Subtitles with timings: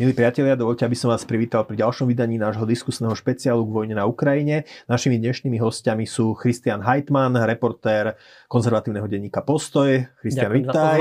[0.00, 4.00] Milí priatelia, dovolte, aby som vás privítal pri ďalšom vydaní nášho diskusného špeciálu k vojne
[4.00, 4.64] na Ukrajine.
[4.88, 8.16] Našimi dnešnými hostiami sú Christian Heitmann, reportér
[8.48, 10.08] konzervatívneho denníka Postoj.
[10.24, 10.96] Christian, vítaj.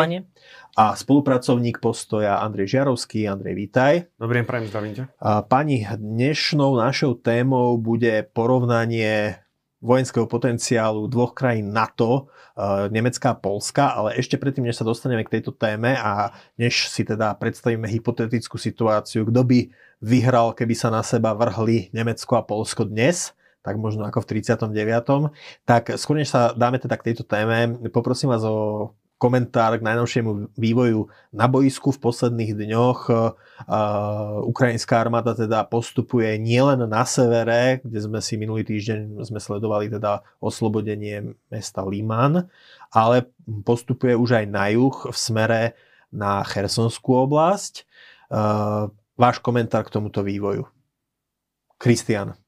[0.76, 3.24] A spolupracovník Postoja Andrej Žiarovský.
[3.24, 3.94] Andrej, vítaj.
[4.20, 5.04] Dobrý deň, prajem, zdravím ťa.
[5.48, 9.40] Pani, dnešnou našou témou bude porovnanie
[9.80, 15.24] vojenského potenciálu dvoch krajín NATO, e, Nemecka a Polska, ale ešte predtým, než sa dostaneme
[15.24, 19.60] k tejto téme a než si teda predstavíme hypotetickú situáciu, kto by
[20.04, 23.32] vyhral, keby sa na seba vrhli Nemecko a Polsko dnes,
[23.64, 25.32] tak možno ako v 39.
[25.68, 30.56] Tak skôr než sa dáme teda k tejto téme, poprosím vás o komentár k najnovšiemu
[30.56, 33.00] vývoju na boisku v posledných dňoch.
[34.48, 40.24] Ukrajinská armáda teda postupuje nielen na severe, kde sme si minulý týždeň sme sledovali teda
[40.40, 42.48] oslobodenie mesta Liman,
[42.96, 43.28] ale
[43.68, 45.62] postupuje už aj na juh v smere
[46.10, 47.84] na Chersonskú oblasť.
[49.20, 50.64] Váš komentár k tomuto vývoju.
[51.76, 52.40] Kristian.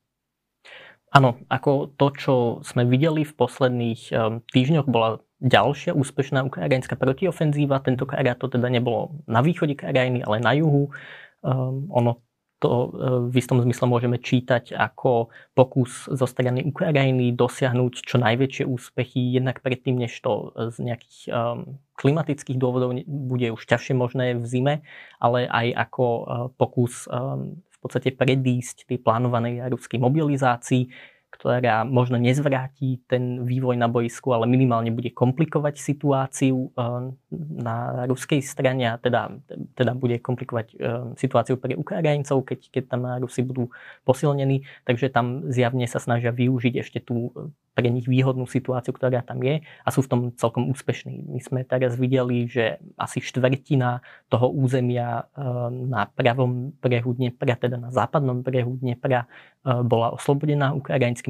[1.11, 4.16] Áno, ako to, čo sme videli v posledných
[4.47, 7.81] týždňoch, bola ďalšia úspešná ukrajinská protiofenzíva.
[7.81, 10.94] Tentokrát to teda nebolo na východe krajiny, ale na juhu.
[11.42, 12.22] Um, ono
[12.61, 12.86] to uh,
[13.25, 19.66] v istom zmysle môžeme čítať ako pokus zo strany Ukrajiny dosiahnuť čo najväčšie úspechy, jednak
[19.66, 24.75] predtým, než to z nejakých um, klimatických dôvodov bude už ťažšie možné v zime,
[25.17, 30.94] ale aj ako uh, pokus um, v podstate predísť tej plánovanej ruskej mobilizácii,
[31.42, 37.17] ktorá možno nezvráti ten vývoj na boisku, ale minimálne bude komplikovať situáciu eh,
[37.58, 39.42] na ruskej strane a teda,
[39.73, 40.78] teda bude komplikovať eh,
[41.17, 43.73] situáciu pre Ukrajincov, keď, keď tam Rusi budú
[44.06, 44.69] posilnení.
[44.86, 47.34] Takže tam zjavne sa snažia využiť ešte tú
[47.72, 51.31] pre nich výhodnú situáciu, ktorá tam je a sú v tom celkom úspešní.
[51.31, 57.79] My sme teraz videli, že asi štvrtina toho územia eh, na pravom brehu Dnepra, teda
[57.79, 60.75] na západnom brehu Dnepra, eh, bola oslobodená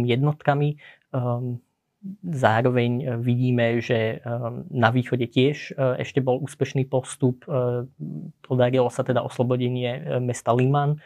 [0.01, 0.69] ukrajinskými jednotkami.
[1.13, 1.61] Ehm,
[2.25, 7.45] zároveň vidíme, že ehm, na východe tiež eh, ešte bol úspešný postup.
[8.41, 10.97] Podarilo sa teda oslobodenie mesta Liman,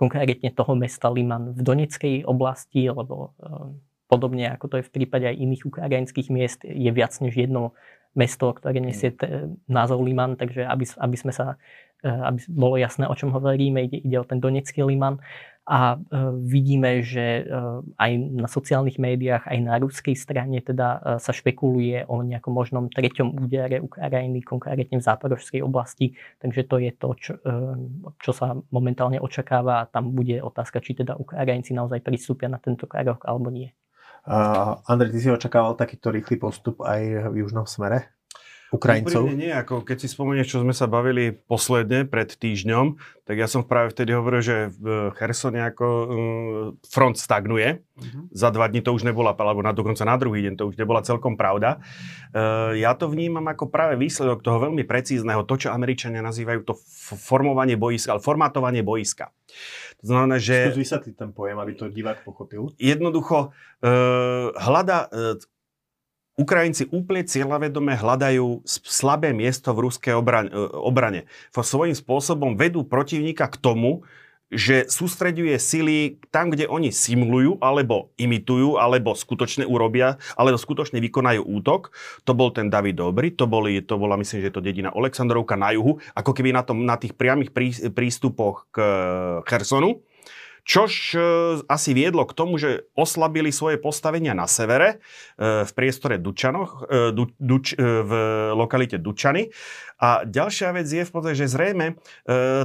[0.00, 3.78] konkrétne toho mesta Liman v Doneckej oblasti, lebo ehm,
[4.12, 7.72] podobne ako to je v prípade aj iných ukrajinských miest, je viac než jedno
[8.12, 9.16] mesto, ktoré nesie mm.
[9.16, 9.28] t-
[9.72, 11.56] názov Liman, takže aby, aby sme sa,
[12.04, 15.16] e, aby bolo jasné, o čom hovoríme, ide, ide o ten donecký Liman.
[15.72, 15.98] A e,
[16.44, 17.42] vidíme, že e,
[17.96, 22.92] aj na sociálnych médiách, aj na ruskej strane teda e, sa špekuluje o nejakom možnom
[22.92, 26.12] treťom údere Ukrajiny, konkrétne v záporožskej oblasti.
[26.44, 27.32] Takže to je to, čo,
[28.20, 32.84] čo sa momentálne očakáva a tam bude otázka, či teda Ukrajinci naozaj pristúpia na tento
[32.84, 33.72] krok alebo nie.
[34.22, 38.12] Uh, Andrej, ty si očakával takýto rýchly postup aj v južnom smere?
[38.72, 39.28] Ukrajincov?
[39.28, 42.96] Úprimne nie, ako keď si spomenieš, čo sme sa bavili posledne pred týždňom,
[43.28, 46.08] tak ja som práve vtedy hovoril, že v Chersone ako um,
[46.88, 47.84] front stagnuje.
[47.84, 48.32] Uh-huh.
[48.32, 51.04] Za dva dní to už nebola, alebo na, dokonca na druhý deň to už nebola
[51.04, 51.84] celkom pravda.
[52.32, 56.72] Uh, ja to vnímam ako práve výsledok toho veľmi precízneho, to, čo Američania nazývajú to
[57.20, 59.36] formovanie boiska, ale formátovanie boiska.
[60.00, 60.72] To znamená, že...
[60.72, 62.72] Skús vysvetliť ten pojem, aby to divák pochopil.
[62.80, 65.12] Jednoducho uh, hľada,
[66.32, 70.48] Ukrajinci úplne cieľavedome hľadajú slabé miesto v ruskej obrane.
[70.72, 71.20] obrane.
[71.52, 74.08] Svojím spôsobom vedú protivníka k tomu,
[74.52, 75.96] že sústreďuje sily
[76.28, 81.88] tam, kde oni simulujú, alebo imitujú, alebo skutočne urobia, alebo skutočne vykonajú útok.
[82.28, 85.72] To bol ten David Dobry, to, boli, to bola, myslím, že to dedina Oleksandrovka na
[85.72, 87.48] juhu, ako keby na, tom, na tých priamých
[87.96, 88.76] prístupoch k
[89.48, 90.04] Chersonu.
[90.62, 91.18] Čož e,
[91.66, 95.02] asi viedlo k tomu, že oslabili svoje postavenia na severe,
[95.34, 98.12] e, v priestore Dučanoch, e, du, Duč, v
[98.54, 99.50] lokalite Dučany
[100.02, 101.94] a ďalšia vec je v podstate, že zrejme e,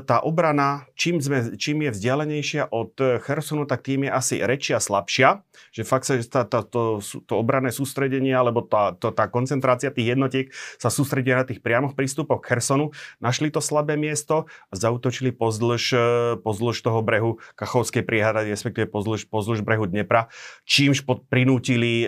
[0.02, 5.46] tá obrana, čím, sme, čím je vzdialenejšia od Chersonu, tak tým je asi rečia slabšia.
[5.70, 10.18] Že fakt sa tá, tá, to, to obranné sústredenie alebo tá, to, tá koncentrácia tých
[10.18, 10.50] jednotiek
[10.82, 12.90] sa sústredí na tých priamoch prístupoch k Chersonu.
[13.22, 16.06] Našli to slabé miesto a zautočili pozdĺž, e,
[16.42, 17.38] pozdĺž toho brehu
[17.88, 20.28] Kachovskej priehady, respektíve pozdĺž, pozdĺž brehu Dnepra,
[20.68, 22.08] čímž pod, prinútili e,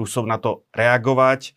[0.00, 1.52] Rusov na to reagovať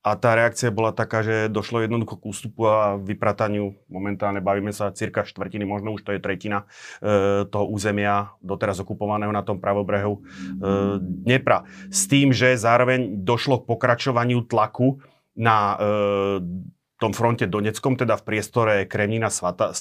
[0.00, 3.76] a tá reakcia bola taká, že došlo jednoducho k ústupu a vyprataniu.
[3.92, 6.64] Momentálne bavíme sa cirka štvrtiny, možno už to je tretina
[7.04, 10.20] e, toho územia doteraz okupovaného na tom pravobrehu e,
[11.28, 11.68] Dnepra.
[11.92, 15.04] S tým, že zároveň došlo k pokračovaniu tlaku
[15.36, 16.40] na e,
[16.96, 19.76] tom fronte Doneckom, teda v priestore Kremnina Svata.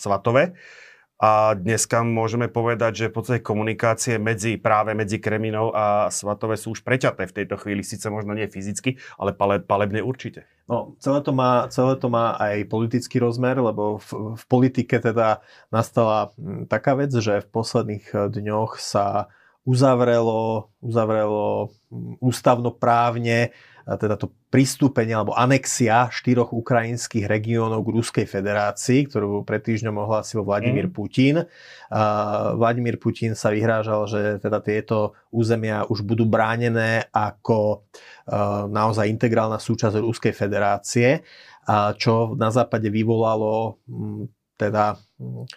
[1.18, 6.78] A dneska môžeme povedať, že v podstate komunikácie medzi, práve medzi Kreminou a Svatové sú
[6.78, 10.46] už preťaté v tejto chvíli, síce možno nie fyzicky, ale pale, palebne určite.
[10.70, 15.42] No, celé to, má, celé to má aj politický rozmer, lebo v, v politike teda
[15.74, 19.34] nastala hm, taká vec, že v posledných eh, dňoch sa
[19.66, 23.58] uzavrelo, uzavrelo hm, ústavnoprávne
[23.96, 30.44] teda to pristúpenie alebo anexia štyroch ukrajinských regiónov k Ruskej federácii, ktorú pred týždňom ohlásil
[30.44, 30.94] Vladimír mm.
[30.94, 31.36] Putin.
[31.40, 37.88] Uh, Vladimír Putin sa vyhrážal, že teda tieto územia už budú bránené ako
[38.28, 44.28] uh, naozaj integrálna súčasť Ruskej federácie, uh, čo na západe vyvolalo um,
[44.60, 45.48] teda um,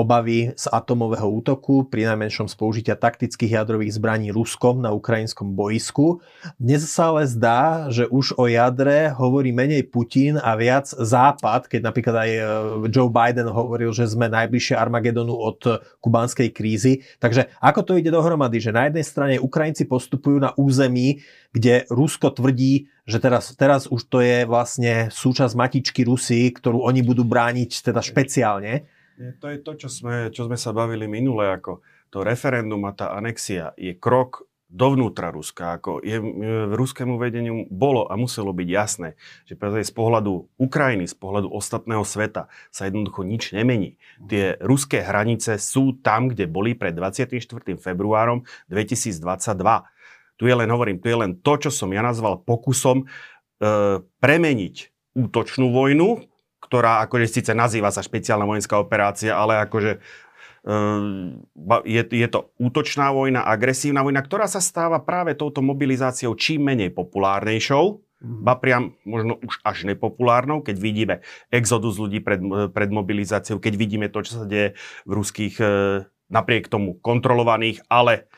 [0.00, 6.24] obavy z atomového útoku, pri najmenšom z použitia taktických jadrových zbraní Ruskom na ukrajinskom boisku.
[6.56, 11.80] Dnes sa ale zdá, že už o jadre hovorí menej Putin a viac Západ, keď
[11.84, 12.42] napríklad aj e,
[12.88, 17.04] Joe Biden hovoril, že sme najbližšie Armagedonu od kubanskej krízy.
[17.20, 21.20] Takže ako to ide dohromady, že na jednej strane Ukrajinci postupujú na území,
[21.52, 27.02] kde Rusko tvrdí, že teraz, teraz už to je vlastne súčasť matičky Rusy, ktorú oni
[27.02, 28.86] budú brániť teda špeciálne
[29.36, 33.12] to je to, čo sme, čo sme sa bavili minule, ako to referendum a tá
[33.12, 35.76] anexia je krok dovnútra Ruska.
[35.76, 36.16] Ako je,
[36.70, 42.06] v ruskému vedeniu bolo a muselo byť jasné, že z pohľadu Ukrajiny, z pohľadu ostatného
[42.06, 43.98] sveta sa jednoducho nič nemení.
[44.30, 47.42] Tie ruské hranice sú tam, kde boli pred 24.
[47.76, 49.18] februárom 2022.
[50.38, 53.06] Tu je len, hovorím, tu je len to, čo som ja nazval pokusom e,
[54.00, 54.76] premeniť
[55.18, 56.29] útočnú vojnu,
[56.70, 59.98] ktorá akože síce nazýva sa špeciálna vojenská operácia, ale akože
[60.70, 61.42] ehm,
[61.82, 66.94] je, je to útočná vojna, agresívna vojna, ktorá sa stáva práve touto mobilizáciou čím menej
[66.94, 68.46] populárnejšou, mhm.
[68.46, 71.14] ba priam možno už až nepopulárnou, keď vidíme
[71.50, 72.38] exodus ľudí pred,
[72.70, 74.78] pred mobilizáciou, keď vidíme to, čo sa deje
[75.10, 75.66] v ruských, e,
[76.30, 78.30] napriek tomu kontrolovaných, ale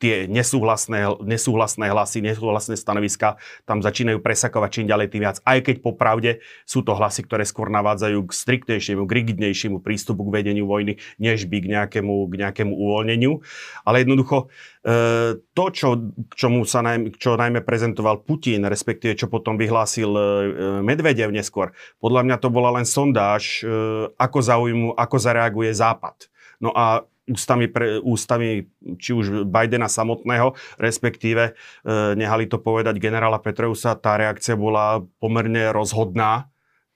[0.00, 3.36] tie nesúhlasné, nesúhlasné hlasy, nesúhlasné stanoviska
[3.68, 5.36] tam začínajú presakovať čím ďalej tým viac.
[5.44, 10.40] Aj keď popravde sú to hlasy, ktoré skôr navádzajú k striktnejšiemu, k rigidnejšiemu prístupu k
[10.40, 13.44] vedeniu vojny, než by k nejakému, k nejakému uvoľneniu.
[13.84, 14.48] Ale jednoducho
[14.80, 14.96] e,
[15.52, 15.88] to, čo,
[16.32, 20.22] čomu sa najmä, čo najmä prezentoval Putin, respektíve čo potom vyhlásil e,
[20.80, 23.60] Medvedev neskôr, podľa mňa to bola len sondáž,
[24.16, 26.32] ako zaujmu, ako zareaguje Západ.
[26.64, 28.68] No a ústami, pre, ústami
[29.00, 31.52] či už Bidena samotného, respektíve e,
[32.16, 36.52] nehali to povedať generála Petreusa, tá reakcia bola pomerne rozhodná.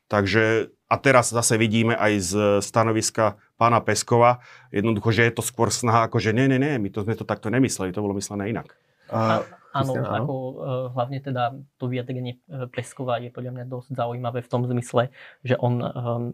[0.08, 2.32] Takže a teraz zase vidíme aj z
[2.64, 4.40] stanoviska pána Peskova,
[4.72, 7.28] jednoducho, že je to skôr snaha, ako že nie, nie, nie, my to sme to
[7.28, 8.72] takto nemysleli, to bolo myslené inak.
[9.12, 10.52] A, áno, Christian, ako uh,
[10.96, 11.42] hlavne teda
[11.76, 15.12] to vyjadrenie e, Pleskova je podľa mňa dosť zaujímavé v tom zmysle,
[15.44, 15.90] že on um,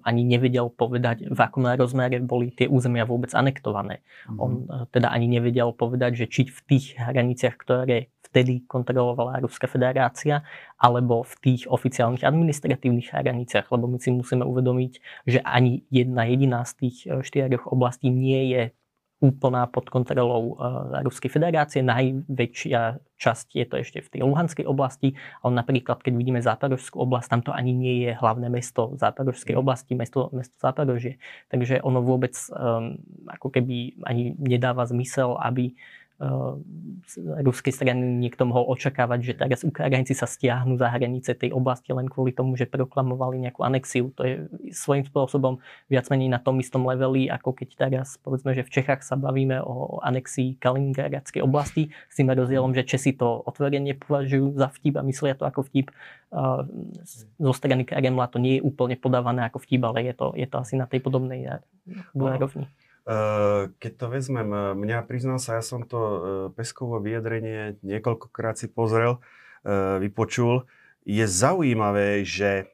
[0.07, 4.01] ani nevedel povedať, v akom rozmere boli tie územia vôbec anektované.
[4.01, 4.39] Mm-hmm.
[4.39, 9.71] On uh, teda ani nevedel povedať, že či v tých hraniciach, ktoré vtedy kontrolovala Ruská
[9.71, 10.43] federácia,
[10.75, 14.93] alebo v tých oficiálnych administratívnych hraniciach, lebo my si musíme uvedomiť,
[15.31, 18.63] že ani jedna jediná z tých štyroch oblastí nie je
[19.25, 21.81] úplná pod kontrolou uh, Ruskej federácie.
[21.81, 27.29] Najväčšia časť je to ešte v tej Luhanskej oblasti, ale napríklad, keď vidíme Záporožskú oblasť,
[27.33, 31.17] tam to ani nie je hlavné mesto Záporožskej oblasti, mesto, mesto Záporožie.
[31.49, 33.01] Takže ono vôbec um,
[33.33, 36.04] ako keby ani nedáva zmysel, aby uh,
[37.43, 42.07] ruskej strany niekto mohol očakávať, že teraz Ukrajinci sa stiahnu za hranice tej oblasti len
[42.07, 44.15] kvôli tomu, že proklamovali nejakú anexiu.
[44.15, 44.35] To je
[44.71, 45.59] svojím spôsobom
[45.91, 49.59] viac menej na tom istom leveli, ako keď teraz povedzme, že v Čechách sa bavíme
[49.67, 55.03] o anexii Kaliningradskej oblasti s tým rozdielom, že Česi to otvorene považujú za vtip a
[55.03, 55.91] myslia to ako vtip.
[56.31, 56.67] Uh,
[57.43, 60.57] zo strany Kremla to nie je úplne podávané ako vtip, ale je to, je to
[60.63, 61.63] asi na tej podobnej
[62.15, 62.71] rovni.
[63.05, 66.19] Eh, keď to vezmem, eh, mňa priznal sa, ja som to eh,
[66.57, 69.21] Peskovo vyjadrenie niekoľkokrát si pozrel,
[69.65, 70.69] vypočul.
[71.09, 72.69] Je zaujímavé, že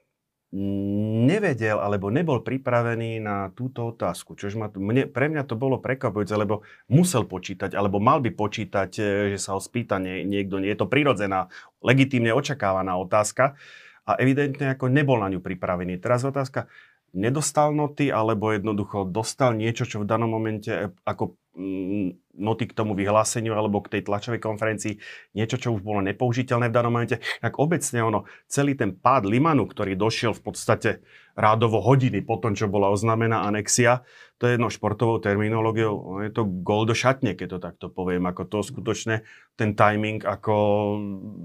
[0.51, 4.35] nevedel alebo nebol pripravený na túto otázku.
[4.35, 8.91] Čož ma, mne, pre mňa to bolo prekvapujúce, lebo musel počítať, alebo mal by počítať,
[9.31, 10.59] že sa ho spýta nie, niekto.
[10.59, 11.47] Nie je to prirodzená,
[11.79, 13.55] legitímne očakávaná otázka
[14.03, 16.03] a evidentne ako nebol na ňu pripravený.
[16.03, 16.67] Teraz otázka,
[17.13, 22.77] nedostal noty, alebo jednoducho dostal niečo, čo v danom momente e, ako mm, noty k
[22.77, 24.95] tomu vyhláseniu alebo k tej tlačovej konferencii,
[25.37, 27.19] niečo, čo už bolo nepoužiteľné v danom momente.
[27.43, 30.91] Tak obecne ono, celý ten pád Limanu, ktorý došiel v podstate
[31.35, 34.07] rádovo hodiny po tom, čo bola oznámená anexia,
[34.41, 38.49] to je jedno športovou terminológiou, je to gol do šatne, keď to takto poviem, ako
[38.49, 39.27] to skutočne
[39.59, 40.55] ten timing, ako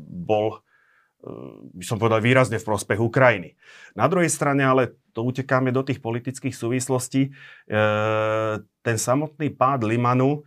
[0.08, 0.64] bol
[1.74, 3.58] by som povedal, výrazne v prospech Ukrajiny.
[3.98, 7.34] Na druhej strane ale to utekáme do tých politických súvislostí.
[8.86, 10.46] Ten samotný pád Limanu,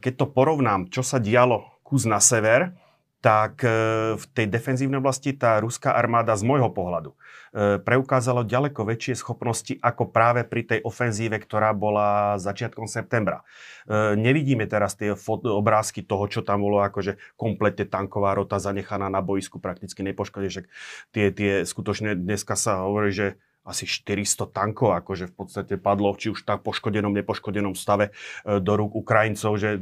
[0.00, 2.72] keď to porovnám, čo sa dialo kus na sever,
[3.18, 3.70] tak e,
[4.14, 7.10] v tej defenzívnej oblasti tá ruská armáda z môjho pohľadu
[7.50, 13.42] e, preukázala ďaleko väčšie schopnosti ako práve pri tej ofenzíve, ktorá bola začiatkom septembra.
[13.90, 15.18] E, nevidíme teraz tie
[15.50, 20.70] obrázky toho, čo tam bolo, akože kompletne tanková rota zanechaná na boisku, prakticky nepoškodené.
[21.10, 23.26] Tie, tie skutočne dneska sa hovorí, že
[23.68, 28.10] asi 400 tankov, akože v podstate padlo, či už tak poškodenom, nepoškodenom stave
[28.48, 29.76] e, do rúk Ukrajincov, že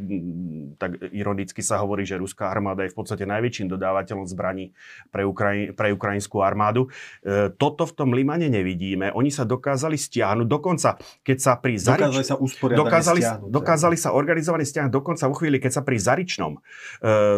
[0.76, 4.74] tak ironicky sa hovorí, že ruská armáda je v podstate najväčším dodávateľom zbraní
[5.14, 6.90] pre, Ukraji, pre ukrajinskú armádu.
[7.22, 9.14] E, toto v tom Limane nevidíme.
[9.14, 12.10] Oni sa dokázali stiahnuť, dokonca keď sa pri Zarič...
[12.10, 12.36] Dokázali sa
[12.74, 16.60] dokázali, stiahnuť, dokázali sa organizovaný stiahnuť, dokonca vo chvíli, keď sa pri Zaričnom e,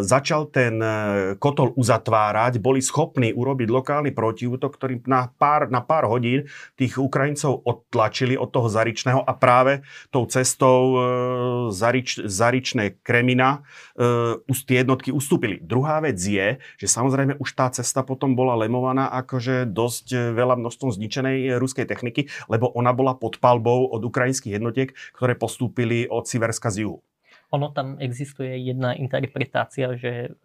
[0.01, 0.89] začal ten e,
[1.37, 6.38] kotol uzatvárať, boli schopní urobiť lokálny protiútok, ktorý na pár, na pár hodín
[6.77, 9.81] tých Ukrajincov odtlačili od toho Zaričného a práve
[10.13, 10.97] tou cestou e,
[11.73, 13.65] Zarič, Zaričné Kremina
[13.97, 15.57] e, tie jednotky ustúpili.
[15.63, 20.59] Druhá vec je, že samozrejme už tá cesta potom bola lemovaná akože dosť e, veľa
[20.61, 26.29] množstvom zničenej ruskej techniky, lebo ona bola pod palbou od ukrajinských jednotiek, ktoré postúpili od
[26.29, 27.01] Siverska z juhu.
[27.49, 30.37] Ono tam existuje jedna interpretácia, že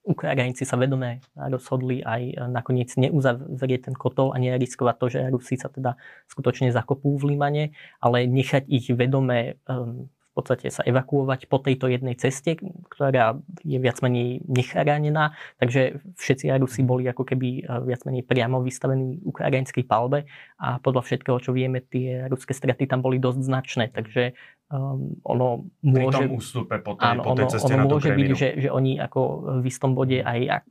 [0.00, 5.56] Ukrajinci sa vedome rozhodli aj e, nakoniec neuzavrieť ten kotol a neriskovať to, že Rusi
[5.60, 6.00] sa teda
[6.32, 7.64] skutočne zakopú v Limane,
[8.00, 12.54] ale nechať ich vedome um, v podstate sa evakuovať po tejto jednej ceste,
[12.86, 15.34] ktorá je viac menej nechránená.
[15.58, 20.30] Takže všetci Rusi boli ako keby e, viac menej priamo vystavení ukrajinskej palbe
[20.62, 23.84] a podľa všetkého, čo vieme, tie ruské straty tam boli dosť značné.
[23.90, 24.38] Takže
[24.70, 26.22] um, ono môže...
[26.22, 28.68] Pri tom ústupe po tej, áno, po tej ceste ono, ono môže byť, že, že
[28.70, 29.20] oni ako
[29.60, 30.62] v istom bode aj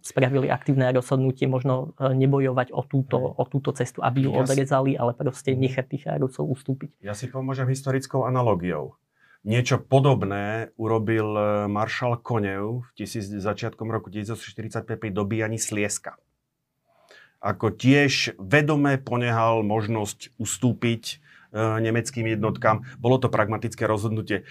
[0.00, 4.96] spravili aktívne rozhodnutie možno e, nebojovať o túto, o túto cestu, aby ju ja odrezali,
[4.96, 5.60] ale proste mhm.
[5.60, 6.98] nechať tých Rusov ustúpiť.
[7.04, 8.96] Ja si pomôžem historickou analogiou.
[9.46, 16.18] Niečo podobné urobil e, maršal Konev v tisíc, začiatkom roku 1945 pri dobíjaní Slieska.
[17.38, 21.16] Ako tiež vedome ponehal možnosť ustúpiť e,
[21.54, 22.82] nemeckým jednotkám.
[22.98, 24.42] Bolo to pragmatické rozhodnutie,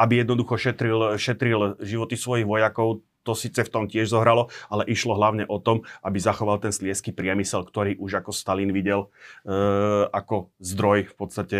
[0.00, 5.16] aby jednoducho šetril, šetril životy svojich vojakov to síce v tom tiež zohralo, ale išlo
[5.16, 9.08] hlavne o tom, aby zachoval ten sliesky priemysel, ktorý už ako Stalin videl
[9.42, 11.58] e, ako zdroj, v podstate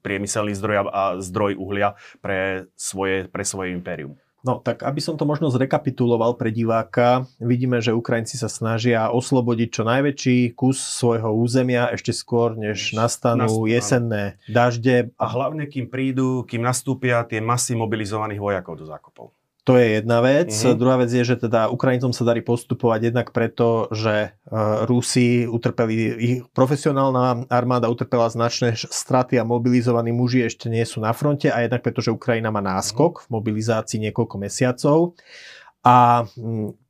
[0.00, 4.14] priemyselný zdroj a zdroj uhlia pre svoje, pre svoje impérium.
[4.46, 9.68] No tak aby som to možno zrekapituloval pre diváka, vidíme, že Ukrajinci sa snažia oslobodiť
[9.74, 15.10] čo najväčší kus svojho územia ešte skôr, než nastanú jesenné dažde.
[15.18, 19.34] A hlavne, kým prídu, kým nastúpia tie masy mobilizovaných vojakov do zákopov.
[19.66, 20.54] To je jedna vec.
[20.54, 20.78] Mm-hmm.
[20.78, 25.94] Druhá vec je, že teda Ukrajincom sa darí postupovať jednak preto, že uh, Rusi utrpeli,
[26.14, 31.66] ich profesionálna armáda utrpela značné straty a mobilizovaní muži ešte nie sú na fronte a
[31.66, 35.18] jednak preto, že Ukrajina má náskok v mobilizácii niekoľko mesiacov.
[35.82, 36.26] A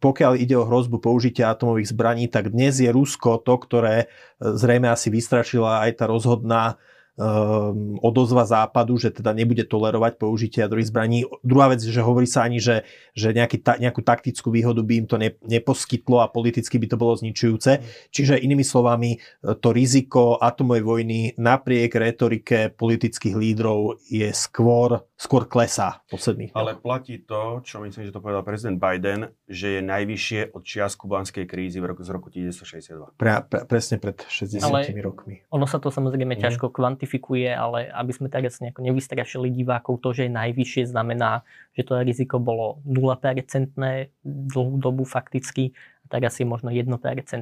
[0.01, 4.07] pokiaľ ide o hrozbu použitia atomových zbraní, tak dnes je Rusko to, ktoré e,
[4.41, 6.81] zrejme asi vystrašila aj tá rozhodná
[7.17, 11.19] um, odozva západu, že teda nebude tolerovať použitie jadrových zbraní.
[11.43, 15.07] Druhá vec, že hovorí sa ani, že, že nejaký, ta, nejakú taktickú výhodu by im
[15.09, 17.83] to ne, neposkytlo a politicky by to bolo zničujúce.
[18.13, 26.05] Čiže inými slovami, to riziko atomovej vojny napriek retorike politických lídrov je skôr, skôr klesá
[26.13, 26.53] posledných.
[26.53, 30.93] Ale platí to, čo myslím, že to povedal prezident Biden, že je najvyššie od čias
[30.95, 33.17] kubanskej krízy v roku, z roku 1962.
[33.17, 35.41] Pre, pre, presne pred 60 Ale rokmi.
[35.55, 36.43] Ono sa to samozrejme mm.
[36.45, 41.47] ťažko kvantifikuje kvantifikuje, ale aby sme teraz nejako nevystrašili divákov, to, že je najvyššie, znamená,
[41.79, 43.79] že to riziko bolo 0%
[44.27, 45.71] dlhú dobu fakticky,
[46.03, 46.91] a teraz je možno 1%,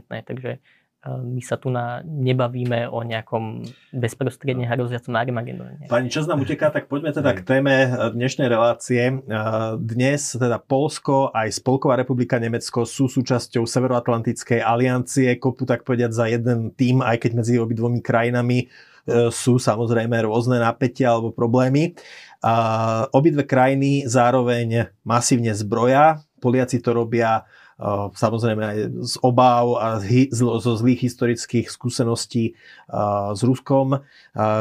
[0.08, 0.58] takže e,
[1.04, 5.84] my sa tu na, nebavíme o nejakom bezprostredne hroziacom Armagedone.
[5.88, 9.12] Pani, čas nám uteká, tak poďme teda k téme e, dnešnej relácie.
[9.12, 9.14] E,
[9.80, 16.24] dnes teda Polsko aj Spolková republika Nemecko sú súčasťou Severoatlantickej aliancie, kopu tak povedať za
[16.24, 18.72] jeden tým, aj keď medzi obidvomi krajinami
[19.08, 21.92] sú samozrejme rôzne napätia alebo problémy.
[22.44, 22.54] A
[23.16, 26.20] obidve krajiny zároveň masívne zbroja.
[26.44, 27.42] Poliaci to robia e,
[28.12, 29.96] samozrejme aj z obáv a
[30.36, 32.54] zo zlých historických skúseností e,
[33.32, 33.96] s Ruskom.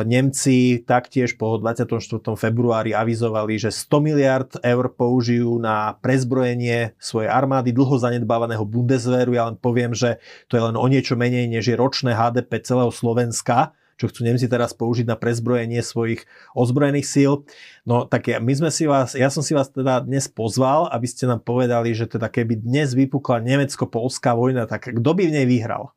[0.07, 2.23] Nemci taktiež po 24.
[2.39, 9.35] februári avizovali, že 100 miliard eur použijú na prezbrojenie svojej armády dlho zanedbávaného Bundeswehru.
[9.35, 12.95] Ja len poviem, že to je len o niečo menej, než je ročné HDP celého
[12.95, 17.45] Slovenska čo chcú Nemci teraz použiť na prezbrojenie svojich ozbrojených síl.
[17.83, 21.07] No tak ja, my sme si vás, ja som si vás teda dnes pozval, aby
[21.09, 25.45] ste nám povedali, že teda keby dnes vypukla nemecko-polská vojna, tak kto by v nej
[25.45, 25.93] vyhral?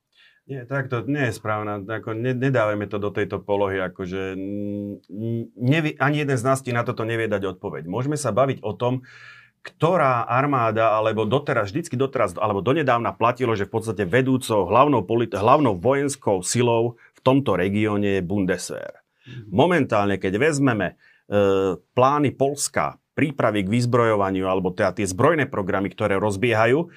[0.47, 1.83] Nie, tak to nie je správne.
[1.83, 4.38] Ako ne, nedávajme to do tejto polohy, akože
[5.59, 7.91] nevie, ani jeden z nás ti na toto nevie dať odpoveď.
[7.91, 9.03] Môžeme sa baviť o tom,
[9.67, 15.35] ktorá armáda, alebo doteraz, vždycky doteraz, alebo donedávna platilo, že v podstate vedúcou hlavnou, polit-
[15.35, 16.95] hlavnou vojenskou silou
[17.26, 19.02] tomto regióne je Bundeswehr.
[19.26, 19.50] Mhm.
[19.50, 20.95] Momentálne, keď vezmeme e,
[21.75, 26.92] plány Polska, prípravy k vyzbrojovaniu, alebo teda tie zbrojné programy, ktoré rozbiehajú,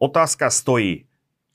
[0.00, 1.04] otázka stojí,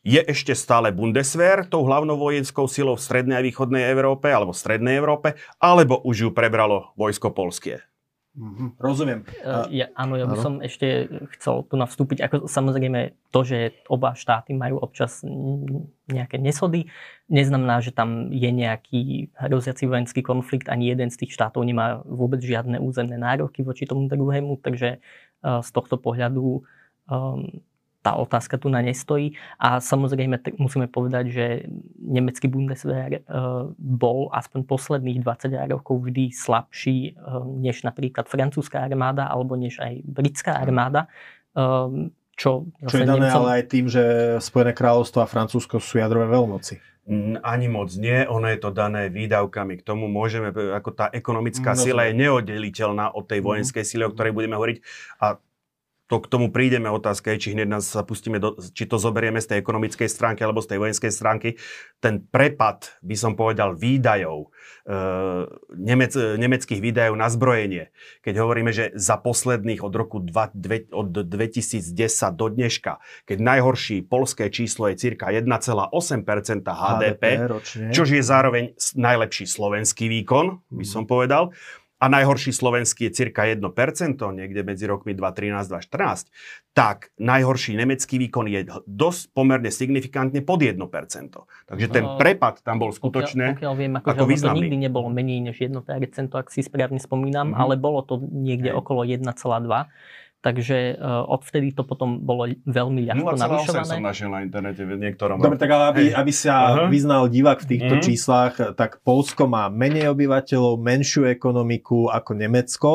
[0.01, 4.61] je ešte stále Bundeswehr tou hlavnou vojenskou silou v strednej a východnej Európe alebo v
[4.61, 7.85] strednej Európe, alebo už ju prebralo vojsko polskie?
[8.31, 9.27] Mm-hmm, rozumiem.
[9.43, 10.43] Uh, ja, áno, ja by áno.
[10.43, 12.23] som ešte chcel tu navstúpiť.
[12.23, 15.19] Ako samozrejme to, že oba štáty majú občas
[16.07, 16.87] nejaké nesody,
[17.27, 20.71] neznamená, že tam je nejaký hroziaci vojenský konflikt.
[20.71, 25.03] Ani jeden z tých štátov nemá vôbec žiadne územné nároky voči tomu druhému, takže
[25.43, 26.63] uh, z tohto pohľadu
[27.11, 27.61] um,
[28.01, 29.37] tá otázka tu na nestojí.
[29.61, 31.45] A samozrejme t- musíme povedať, že
[32.01, 33.21] nemecký Bundeswehr e,
[33.77, 37.31] bol aspoň posledných 20 rokov vždy slabší e,
[37.61, 41.05] než napríklad francúzska armáda alebo než aj britská armáda.
[41.53, 43.45] E, čo, čo je dané Nemcom...
[43.45, 44.03] ale aj tým, že
[44.41, 46.81] Spojené kráľovstvo a Francúzsko sú jadrové veľmoci.
[47.45, 49.77] Ani moc nie, ono je to dané výdavkami.
[49.77, 53.45] K tomu môžeme, ako tá ekonomická no, sila je neoddeliteľná od tej mhm.
[53.45, 54.77] vojenskej sily, o ktorej budeme hovoriť.
[55.21, 55.37] A
[56.11, 56.91] to k tomu prídeme.
[56.91, 60.43] Otázka je, či hneď nás sa pustíme, do, či to zoberieme z tej ekonomickej stránky
[60.43, 61.55] alebo z tej vojenskej stránky.
[62.03, 64.51] Ten prepad, by som povedal, výdajov,
[64.83, 64.99] e,
[65.71, 67.95] nemec, nemeckých výdajov na zbrojenie,
[68.27, 71.95] keď hovoríme, že za posledných od roku dva, dve, od 2010
[72.35, 75.95] do dneška, keď najhorší polské číslo je cirka 1,8%
[76.67, 77.25] HDP, HDP
[77.95, 81.55] čož je zároveň najlepší slovenský výkon, by som povedal,
[82.01, 83.61] a najhorší slovenský je cirka 1%,
[84.17, 86.33] niekde medzi rokmi 2013-2014,
[86.73, 90.81] tak najhorší nemecký výkon je dosť pomerne signifikantne pod 1%.
[91.69, 94.57] Takže ten no, prepad tam bol skutočne pokiaľ, pokiaľ viem, ako, ako významný.
[94.57, 95.77] To nikdy nebolo menej než 1%,
[96.33, 97.61] ak si správne spomínam, mm-hmm.
[97.61, 98.81] ale bolo to niekde Hej.
[98.81, 99.29] okolo 1,2%.
[100.41, 103.93] Takže uh, odvtedy to potom bolo veľmi ľahko navyšované.
[103.93, 105.37] 0,8 som našiel na internete v niektorom.
[105.37, 106.89] Dobre, tak ale aby, aby sa uh-huh.
[106.89, 108.05] vyznal divák v týchto uh-huh.
[108.09, 112.91] číslach, tak Polsko má menej obyvateľov, menšiu ekonomiku ako Nemecko,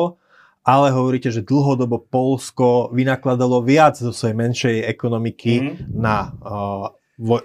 [0.67, 5.87] ale hovoríte, že dlhodobo Polsko vynakladalo viac zo svojej menšej ekonomiky uh-huh.
[5.95, 6.91] na uh,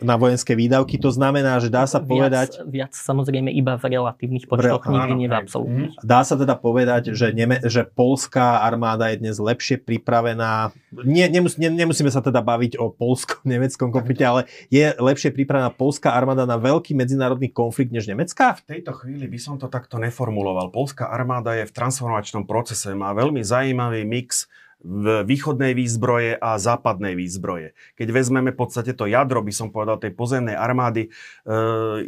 [0.05, 1.01] na vojenské výdavky.
[1.01, 2.49] To znamená, že dá sa viac, povedať...
[2.69, 4.93] Viac samozrejme iba v relatívnych počtoch, Re...
[4.93, 5.93] nikdy nie v absolútnych.
[5.97, 6.05] Mhm.
[6.05, 10.77] Dá sa teda povedať, že, Neme, že polská armáda je dnes lepšie pripravená.
[10.93, 16.13] Nie, nemus, ne, nemusíme sa teda baviť o polsko-nemeckom konflikte, ale je lepšie pripravená polská
[16.13, 18.61] armáda na veľký medzinárodný konflikt než nemecká?
[18.61, 20.69] V tejto chvíli by som to takto neformuloval.
[20.69, 24.52] Polská armáda je v transformačnom procese, má veľmi zaujímavý mix
[24.83, 27.79] v východnej výzbroje a západnej výzbroje.
[27.95, 31.11] Keď vezmeme v podstate to jadro, by som povedal, tej pozemnej armády, e,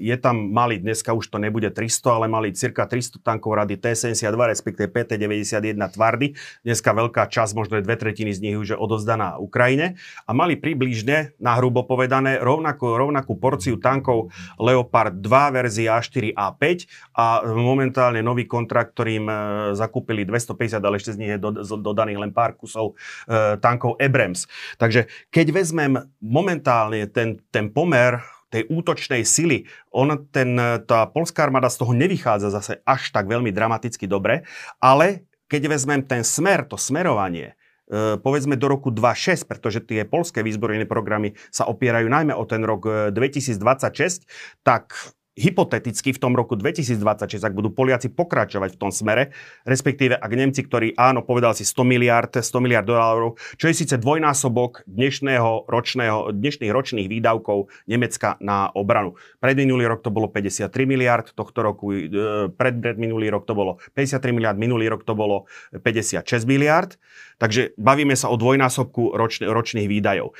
[0.02, 4.34] je tam malý, dneska už to nebude 300, ale mali cirka 300 tankov rady T-72,
[4.34, 6.34] respektíve PT-91 tvardy.
[6.66, 9.94] Dneska veľká časť, možno dve tretiny z nich už je odozdaná Ukrajine.
[10.26, 16.90] A mali približne, na hrubo povedané, rovnakú, rovnakú porciu tankov Leopard 2 verzia A4 A5
[17.14, 19.34] a momentálne nový kontrakt, ktorým e,
[19.78, 21.38] zakúpili 250, ale ešte z nich je
[21.78, 22.96] dodaných len pár kusov
[23.28, 24.48] e, tankov Abrams.
[24.80, 30.54] Takže keď vezmem momentálne ten, ten pomer tej útočnej sily, on, ten,
[30.86, 34.46] tá polská armáda z toho nevychádza zase až tak veľmi dramaticky dobre,
[34.78, 37.58] ale keď vezmem ten smer, to smerovanie,
[37.90, 42.62] e, povedzme do roku 2026, pretože tie polské výzbrojné programy sa opierajú najmä o ten
[42.62, 44.26] rok 2026, e,
[44.62, 44.94] tak
[45.34, 49.34] hypoteticky v tom roku 2026, ak budú Poliaci pokračovať v tom smere,
[49.66, 53.98] respektíve ak Nemci, ktorí áno, povedal si 100 miliard, 100 miliard dolárov, čo je síce
[53.98, 59.18] dvojnásobok dnešného ročného, dnešných ročných výdavkov Nemecka na obranu.
[59.42, 62.06] Pred minulý rok to bolo 53 miliard, tohto roku, e,
[62.54, 66.94] pred, pred minulý rok to bolo 53 miliard, minulý rok to bolo 56 miliard.
[67.42, 70.30] Takže bavíme sa o dvojnásobku ročne, ročných výdajov.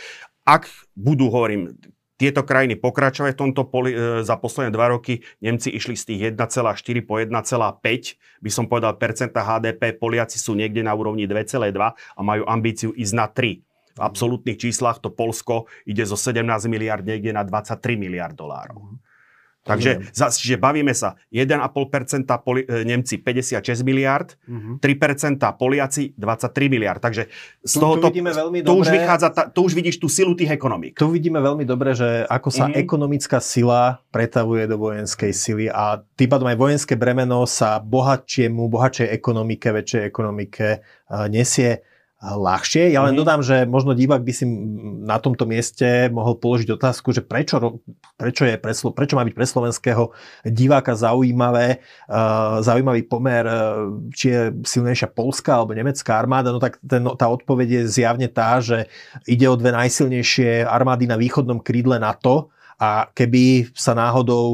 [0.46, 1.74] Ak budú, hovorím,
[2.24, 5.20] tieto krajiny pokračovať v tomto poli, e, za posledné dva roky.
[5.44, 9.92] Nemci išli z tých 1,4 po 1,5, by som povedal, percenta HDP.
[9.92, 13.60] Poliaci sú niekde na úrovni 2,2 a majú ambíciu ísť na 3.
[13.94, 18.98] V absolútnych číslach to Polsko ide zo 17 miliard niekde na 23 miliard dolárov.
[19.64, 24.76] Takže zas, čiže bavíme sa 1,5% poli, e, Nemci 56 miliard, uh-huh.
[24.76, 27.00] 3% Poliaci 23 miliard.
[27.00, 27.32] Takže
[27.64, 30.36] z Tu- toho tu vidíme veľmi tu už vychádza, ta, tu už vidíš tú silu
[30.36, 31.00] tých ekonomík.
[31.00, 32.76] Tu vidíme veľmi dobre, že ako sa Mhm.
[32.76, 39.08] ekonomická sila pretavuje do vojenskej sily a tým pádom aj vojenské bremeno sa bohatšiemu, bohatšej
[39.10, 40.66] ekonomike, väčšej ekonomike
[41.08, 41.80] uh, nesie
[42.24, 42.88] ľahšie.
[42.88, 43.20] Ja len Mhm.
[43.20, 44.48] dodám, že možno divák by si
[45.04, 47.84] na tomto mieste mohol položiť otázku, že prečo,
[48.16, 50.08] prečo, je pre, prečo má byť pre slovenského
[50.48, 56.48] diváka zaujímavé, uh, zaujímavý pomer, uh, či je silnejšia polská alebo nemecká armáda.
[56.48, 58.88] No tak ten, tá odpoveď je zjavne tá, že
[59.28, 64.44] ide o dve najsilnejšie armády na východnom krídle NATO a keby sa náhodou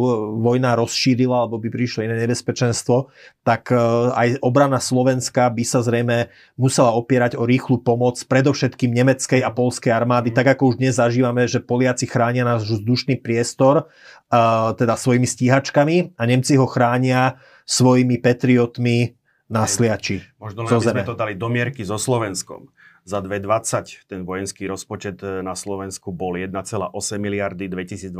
[0.40, 3.08] vojna rozšírila alebo by prišlo iné nebezpečenstvo,
[3.42, 3.80] tak e,
[4.12, 6.28] aj obrana Slovenska by sa zrejme
[6.60, 11.48] musela opierať o rýchlu pomoc predovšetkým nemeckej a polskej armády, tak ako už dnes zažívame,
[11.48, 13.84] že Poliaci chránia náš vzdušný priestor
[14.28, 14.38] e,
[14.76, 19.16] teda svojimi stíhačkami a Nemci ho chránia svojimi patriotmi
[19.50, 20.22] na sliači.
[20.38, 22.70] Možno len by sme to dali do mierky so Slovenskom.
[23.04, 28.12] Za 2020 ten vojenský rozpočet e, na Slovensku bol 1,8 miliardy, 2021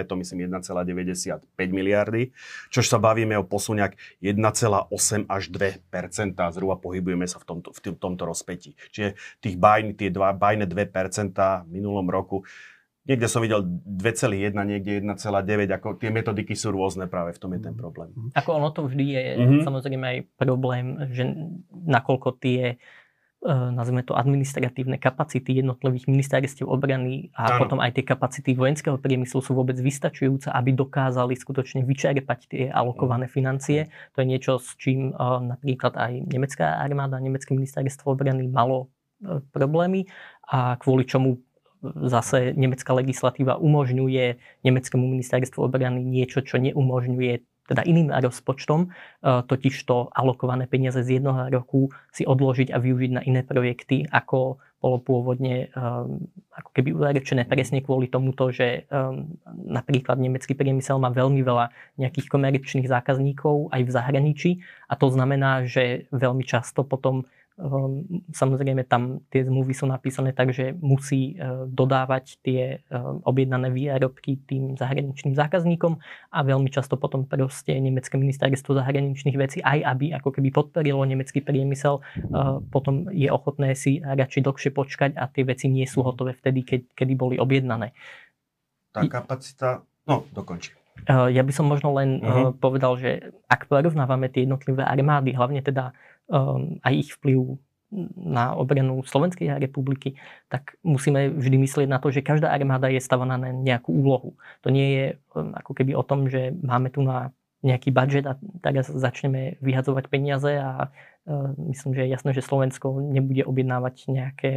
[0.00, 2.30] je to myslím 1,95 miliardy,
[2.70, 7.98] čož sa bavíme o posuniak 1,8 až 2% zhruba pohybujeme sa v tomto, v tým-
[7.98, 8.78] tomto rozpetí.
[8.94, 12.46] Čiže tých bajn, tie dva, bajné 2% v minulom roku
[13.00, 17.60] Niekde som videl 2,1, niekde 1,9, ako tie metodiky sú rôzne práve v tom je
[17.64, 18.12] ten problém.
[18.36, 19.56] Ako ono to vždy je Mhm.
[19.64, 21.24] samozrejme aj problém, že
[21.72, 22.76] nakoľko tie
[23.48, 27.64] nazvime to administratívne kapacity jednotlivých ministerstiev obrany a Áno.
[27.64, 33.32] potom aj tie kapacity vojenského priemyslu sú vôbec vystačujúce, aby dokázali skutočne vyčerpať tie alokované
[33.32, 33.88] financie.
[34.12, 35.24] To je niečo, s čím e,
[35.56, 38.92] napríklad aj nemecká armáda, nemecké ministerstvo obrany malo
[39.24, 40.04] e, problémy
[40.44, 41.40] a kvôli čomu
[41.80, 44.36] zase nemecká legislatíva umožňuje
[44.68, 48.88] nemeckému ministerstvu obrany niečo, čo neumožňuje teda iným rozpočtom, e,
[49.22, 54.58] totiž to alokované peniaze z jednoho roku si odložiť a využiť na iné projekty, ako
[54.80, 56.24] bolo pôvodne um,
[56.56, 61.68] ako keby urečené presne kvôli tomuto, že um, napríklad nemecký priemysel má veľmi veľa
[62.00, 64.50] nejakých komerčných zákazníkov aj v zahraničí.
[64.88, 67.28] A to znamená, že veľmi často potom
[68.32, 74.40] samozrejme tam tie zmluvy sú napísané tak, že musí uh, dodávať tie um, objednané výrobky
[74.48, 76.00] tým zahraničným zákazníkom
[76.32, 81.44] a veľmi často potom proste nemecké ministerstvo zahraničných vecí, aj aby ako keby podporilo nemecký
[81.44, 86.32] priemysel, uh, potom je ochotné si radšej dlhšie počkať a tie veci nie sú hotové
[86.32, 86.64] vtedy,
[86.96, 87.92] kedy boli objednané.
[88.90, 90.79] Tá kapacita, no dokončí.
[91.08, 92.60] Uh, Ja by som možno len uh Mhm.
[92.60, 93.10] povedal, že
[93.48, 95.92] ak porovnávame tie jednotlivé armády, hlavne teda
[96.28, 97.58] um, aj ich vplyv
[98.14, 100.14] na obranu Slovenskej republiky,
[100.46, 104.38] tak musíme vždy myslieť na to, že každá armáda je stavaná na nejakú úlohu.
[104.62, 108.38] To nie je um, ako keby o tom, že máme tu na nejaký budget a
[108.64, 114.52] teraz začneme vyhadzovať peniaze a uh, myslím, že je jasné, že Slovensko nebude objednávať nejaké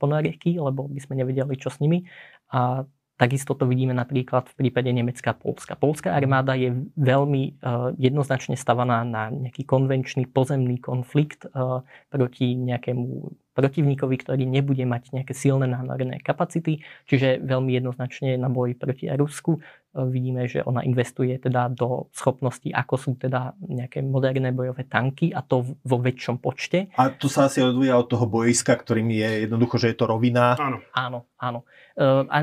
[0.00, 2.06] ponorievky, lebo by sme nevedeli, čo s nimi.
[2.48, 5.72] A Takisto to vidíme napríklad v prípade Nemecka a Polska.
[5.72, 11.80] Polská armáda je veľmi uh, jednoznačne stavaná na nejaký konvenčný pozemný konflikt uh,
[12.12, 18.76] proti nejakému protivníkovi, ktorý nebude mať nejaké silné námorné kapacity, čiže veľmi jednoznačne na boj
[18.76, 19.64] proti Rusku.
[19.96, 25.32] Uh, vidíme, že ona investuje teda do schopností, ako sú teda nejaké moderné bojové tanky
[25.32, 26.92] a to vo väčšom počte.
[27.00, 30.52] A to sa asi odvíja od toho bojiska, ktorým je jednoducho, že je to rovina.
[30.60, 30.84] Áno.
[30.92, 31.64] Áno, áno.
[31.96, 32.36] Ehm, A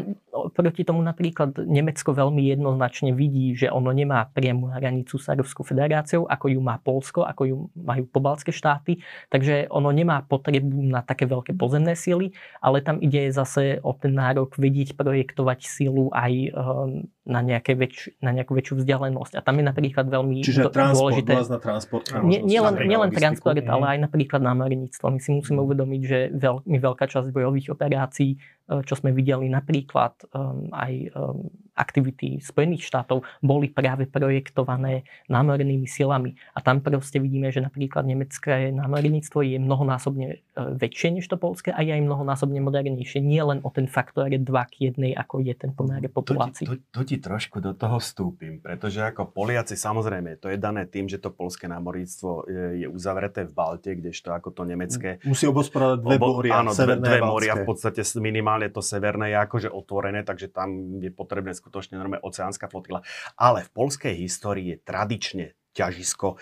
[0.49, 6.25] proti tomu napríklad Nemecko veľmi jednoznačne vidí, že ono nemá priamu hranicu s Ruskou federáciou,
[6.25, 8.97] ako ju má Polsko, ako ju majú pobaltské štáty,
[9.29, 14.11] takže ono nemá potrebu na také veľké pozemné síly, ale tam ide zase o ten
[14.11, 16.89] nárok vedieť projektovať sílu aj ehm,
[17.23, 19.37] na, nejaké väč- na nejakú väčšiu vzdialenosť.
[19.37, 21.31] A tam je napríklad veľmi Čiže do- transport, dôležité...
[21.31, 22.03] dôraz na transport.
[22.19, 23.21] Nie, nie, len, Napríklad nie len logistiku.
[23.21, 23.69] transport, Mhm.
[23.69, 25.05] ale aj napríklad námorníctvo.
[25.07, 30.71] My si musíme uvedomiť, že veľmi veľká časť bojových operácií, čo sme videli napríklad um,
[30.71, 36.37] aj um, aktivity Spojených štátov, boli práve projektované námornými silami.
[36.53, 40.37] A tam proste vidíme, že napríklad nemecké námorníctvo je mnohonásobne e,
[40.77, 43.19] väčšie než to polské a je aj mnohonásobne modernejšie.
[43.21, 46.65] Nie len o ten faktor 2 k 1, ako je ten pomer populácií.
[46.69, 51.09] to, to ti trošku do toho vstúpim, pretože ako Poliaci, samozrejme, to je dané tým,
[51.09, 56.03] že to polské námorníctvo je, je uzavreté v Balte, kdežto ako to nemecké Musí obospodárať
[56.03, 59.69] dve Obo- moria, áno, dve, dve a moria, v podstate minimálne to severné je akože
[59.71, 62.99] otvorené, takže tam je potrebné skutočne normálne oceánska flotila.
[63.39, 66.35] Ale v polskej histórii je tradične ťažisko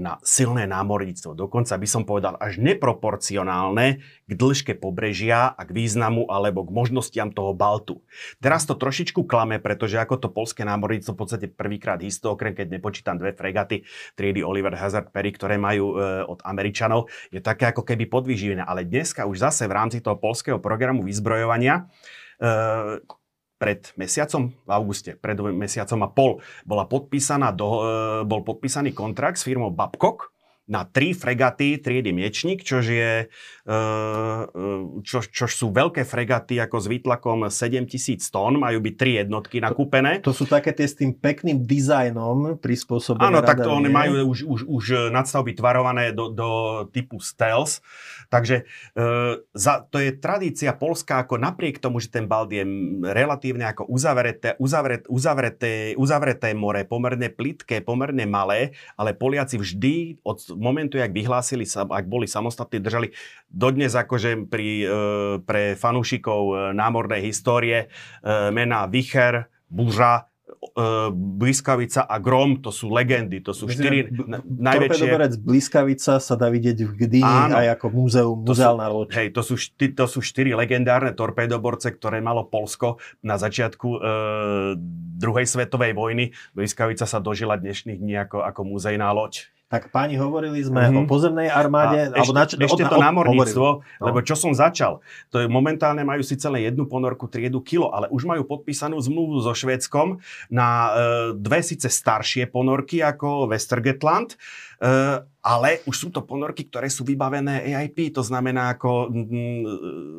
[0.00, 1.36] na silné námorníctvo.
[1.36, 7.28] Dokonca by som povedal až neproporcionálne k dĺžke pobrežia a k významu alebo k možnostiam
[7.28, 8.00] toho Baltu.
[8.40, 12.72] Teraz to trošičku klame, pretože ako to polské námorníctvo v podstate prvýkrát isto, okrem keď
[12.72, 13.84] nepočítam dve fregaty
[14.16, 18.64] triedy Oliver Hazard Perry, ktoré majú e, od Američanov, je také ako keby podvyživené.
[18.64, 21.84] Ale dneska už zase v rámci toho polského programu vyzbrojovania
[22.40, 23.19] e,
[23.60, 27.88] pred mesiacom, v auguste, pred mesiacom a pol, bola podpísaná do, e,
[28.24, 30.32] bol podpísaný kontrakt s firmou Babcock,
[30.70, 33.76] na tri fregaty triedy Miečnik, čož, je, e, e,
[35.02, 40.22] čo, čož sú veľké fregaty ako s výtlakom 7000 tón, majú byť tri jednotky nakúpené.
[40.22, 44.30] To, to sú také tie s tým pekným dizajnom prispôsobené Áno, tak to oni majú
[44.30, 46.48] už, už, už nadstavby tvarované do, do
[46.94, 47.82] typu stealth,
[48.30, 48.62] takže
[48.94, 49.04] e,
[49.50, 52.62] za, to je tradícia Polska, ako napriek tomu, že ten bald je
[53.02, 60.59] relatívne ako uzavreté, uzavreté, uzavreté, uzavreté more, pomerne plitké, pomerne malé, ale Poliaci vždy od
[60.60, 63.08] momentu, jak vyhlásili, ak boli samostatní, držali
[63.48, 64.88] dodnes akože pri, e,
[65.40, 67.88] pre fanúšikov e, námornej histórie
[68.20, 70.30] e, mená Vicher, Buža,
[71.14, 75.08] Bliskavica a Grom, to sú legendy, to sú štyri b- najväčšie...
[75.08, 79.08] Torpedoborec Bliskavica sa dá vidieť v Gdyni aj ako múzeum, muzeálna loď.
[79.14, 83.98] Hej, to sú, šty, to sú štyri legendárne torpedoborce, ktoré malo Polsko na začiatku e,
[85.16, 86.36] druhej svetovej vojny.
[86.52, 89.48] Bliskavica sa dožila dnešných dní ako, ako muzejná loď.
[89.70, 90.98] Tak páni, hovorili sme mm-hmm.
[90.98, 92.10] o pozemnej armáde.
[92.10, 94.02] A alebo ešte, na, ešte to námorníctvo, no.
[94.02, 94.98] lebo čo som začal,
[95.30, 99.38] to je momentálne majú síce len jednu ponorku triedu kilo, ale už majú podpísanú zmluvu
[99.38, 100.18] so Švédskom
[100.50, 100.90] na e,
[101.38, 107.70] dve síce staršie ponorky ako Westergetland, e, ale už sú to ponorky, ktoré sú vybavené
[107.70, 109.62] AIP, to znamená ako mm,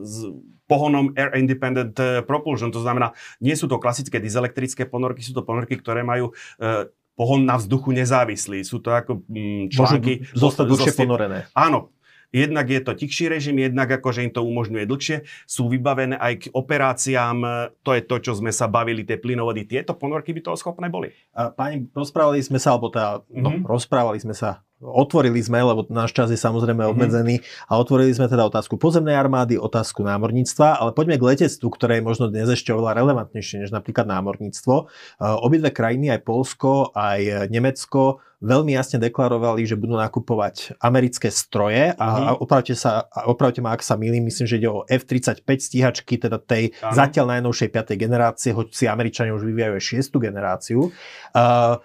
[0.08, 0.32] s
[0.72, 3.12] pohonom Air Independent e, Propulsion, to znamená,
[3.44, 7.92] nie sú to klasické dizelektrické ponorky, sú to ponorky, ktoré majú e, pohon na vzduchu
[7.92, 8.64] nezávislý.
[8.64, 10.26] Sú to ako mm, články...
[10.26, 11.40] Môžu zostať dlhšie ponorené.
[11.54, 11.92] Áno,
[12.32, 15.28] Jednak je to tichší režim, jednak akože im to umožňuje dlhšie.
[15.44, 17.38] Sú vybavené aj k operáciám,
[17.84, 19.68] to je to, čo sme sa bavili, tie plynovody.
[19.68, 21.12] Tieto ponorky by toho schopné boli.
[21.36, 23.36] A pani, rozprávali sme sa, alebo teda, mm-hmm.
[23.36, 23.62] no, mhm.
[23.68, 26.90] rozprávali sme sa otvorili sme, lebo náš čas je samozrejme mhm.
[26.92, 27.70] obmedzený, mm-hmm.
[27.70, 32.08] a otvorili sme teda otázku pozemnej armády, otázku námorníctva, ale poďme k letectvu, ktoré je
[32.10, 34.90] možno dnes ešte oveľa relevantnejšie než napríklad námorníctvo.
[35.22, 41.96] Obidve krajiny, aj Polsko, aj Nemecko, veľmi jasne deklarovali, že budú nakupovať americké stroje a,
[41.96, 42.26] mm-hmm.
[42.26, 46.42] a opravte, sa, opravte ma, ak sa milím, myslím, že ide o F-35 stíhačky, teda
[46.42, 46.98] tej ano.
[46.98, 47.94] zatiaľ najnovšej 5.
[48.02, 50.18] generácie, hoci Američania už vyvíjajú aj 6.
[50.18, 50.90] generáciu.
[51.38, 51.78] Uh,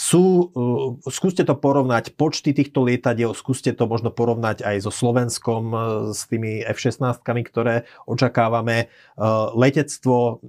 [0.00, 5.64] sú, uh, skúste to porovnať, počty týchto lietadiel, skúste to možno porovnať aj so Slovenskom,
[5.70, 5.80] uh,
[6.16, 8.88] s tými F-16, ktoré očakávame.
[9.20, 10.40] Uh, letectvo,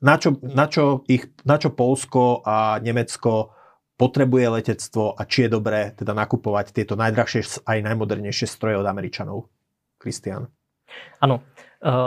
[0.00, 3.52] na čo, na, čo ich, na čo Polsko a Nemecko
[4.00, 9.48] potrebuje letectvo a či je dobré teda nakupovať tieto najdrahšie aj najmodernejšie stroje od Američanov.
[9.96, 10.48] Kristian.
[11.20, 11.65] Áno, Eh,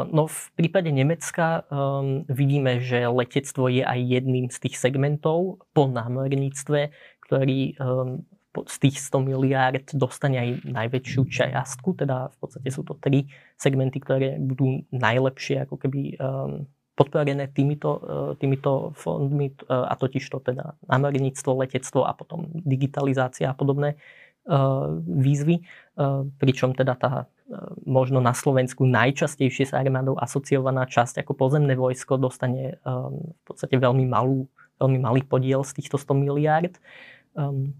[0.09, 5.85] no v prípade Nemecka um, vidíme, že letectvo je aj jedným z tých segmentov po
[5.85, 6.89] námorníctve,
[7.29, 8.25] ktorý um,
[8.65, 13.29] z tých 100 miliárd dostane aj najväčšiu čiastku, teda v podstate sú to tri
[13.61, 16.65] segmenty, ktoré budú najlepšie ako keby um,
[16.99, 18.03] podporené týmito,
[18.43, 23.95] týmito fondmi, a totiž to teda námorníctvo, letectvo a potom digitalizácia a podobné
[25.07, 25.63] výzvy,
[26.43, 27.11] pričom teda tá
[27.85, 33.75] možno na Slovensku najčastejšie s armádou asociovaná časť ako pozemné vojsko dostane um, v podstate
[33.77, 34.45] veľmi, malú,
[34.77, 36.73] veľmi malý podiel z týchto 100 miliárd.
[37.33, 37.73] Um,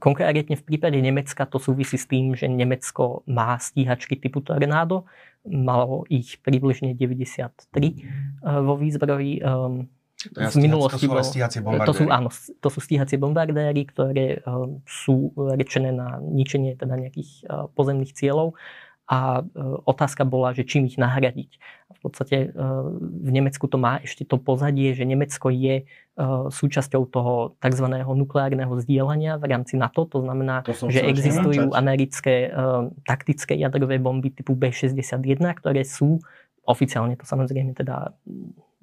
[0.00, 5.04] konkrétne v prípade Nemecka to súvisí s tým, že Nemecko má stíhačky typu Tornado,
[5.44, 9.44] malo ich približne 93 uh, vo výzbroji.
[9.44, 11.88] Um, v minulosti to sú stíhacie bombardéry.
[11.90, 12.30] To sú, áno,
[12.62, 18.54] to sú stíhacie bombardéry, ktoré uh, sú rečené na ničenie teda nejakých uh, pozemných cieľov
[19.10, 19.44] a e,
[19.84, 21.50] otázka bola, že čím ich nahradiť.
[21.92, 22.66] V podstate e,
[23.00, 25.84] v Nemecku to má ešte to pozadie, že Nemecko je e,
[26.48, 27.86] súčasťou toho tzv.
[27.98, 30.06] nukleárneho zdieľania v rámci NATO.
[30.06, 32.54] To znamená, to že existujú americké
[33.06, 36.22] taktické jadrové bomby typu B-61, ktoré sú
[36.62, 38.14] oficiálne to samozrejme teda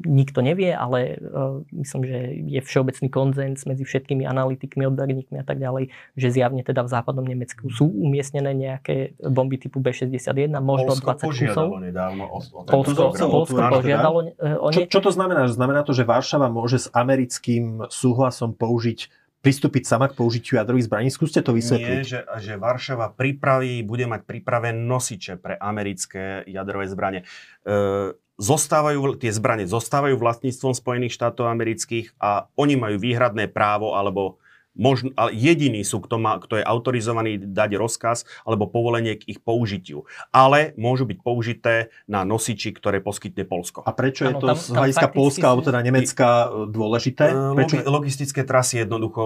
[0.05, 5.59] nikto nevie, ale uh, myslím, že je všeobecný konzens medzi všetkými analytikmi, odborníkmi a tak
[5.59, 11.19] ďalej, že zjavne teda v západnom Nemecku sú umiestnené nejaké bomby typu B-61, možno Polsko
[11.19, 11.67] 20 kusov.
[11.83, 14.75] nedávno o, o Polsko, Polsko požiadalo uh, o ne...
[14.75, 15.51] čo, čo to znamená?
[15.51, 21.07] Znamená to, že Varšava môže s americkým súhlasom použiť pristúpiť sama k použitiu jadrových zbraní?
[21.07, 21.99] Skúste to vysvetliť.
[22.03, 27.23] Nie, že, že Varšava pripraví, bude mať pripravené nosiče pre americké jadrové zbranie.
[27.63, 34.39] E, zostávajú, tie zbranie zostávajú vlastníctvom Spojených štátov amerických a oni majú výhradné právo alebo
[34.79, 39.39] možno, ale jediní sú, kto, má, kto je autorizovaný dať rozkaz alebo povolenie k ich
[39.43, 40.07] použitiu.
[40.31, 43.83] Ale môžu byť použité na nosiči, ktoré poskytne Polsko.
[43.83, 47.25] A prečo ano, je to tam, z hľadiska Polska alebo teda Nemecka e, dôležité?
[47.27, 47.75] E, prečo?
[47.89, 49.23] Logistické trasy jednoducho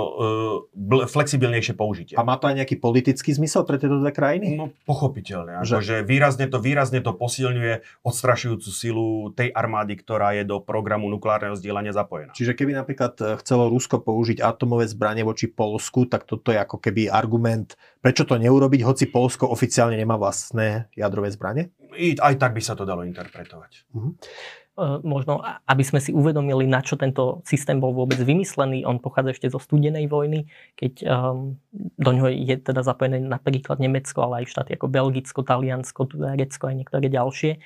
[0.73, 2.15] uh, flexibilnejšie použitie.
[2.17, 4.57] A má to aj nejaký politický zmysel pre tieto dve krajiny?
[4.57, 5.61] No pochopiteľne.
[5.61, 5.73] Že...
[5.77, 11.53] Akože výrazne, to, výrazne to posilňuje odstrašujúcu silu tej armády, ktorá je do programu nukleárneho
[11.59, 12.31] zdieľania zapojená.
[12.33, 17.09] Čiže keby napríklad chcelo Rusko použiť atomové zbranie voči Polsku, tak toto je ako keby
[17.09, 21.73] argument, prečo to neurobiť, hoci Polsko oficiálne nemá vlastné jadrové zbranie?
[21.93, 23.85] I, aj tak by sa to dalo interpretovať.
[23.93, 24.13] Uh-huh.
[25.05, 25.37] Možno,
[25.69, 28.89] aby sme si uvedomili, na čo tento systém bol vôbec vymyslený.
[28.89, 31.61] On pochádza ešte zo studenej vojny, keď um,
[32.01, 36.75] do ňoho je teda zapojené napríklad Nemecko, ale aj štáty ako Belgicko, Taliansko, Turecko aj
[36.81, 37.51] niektoré ďalšie.
[37.53, 37.61] Um,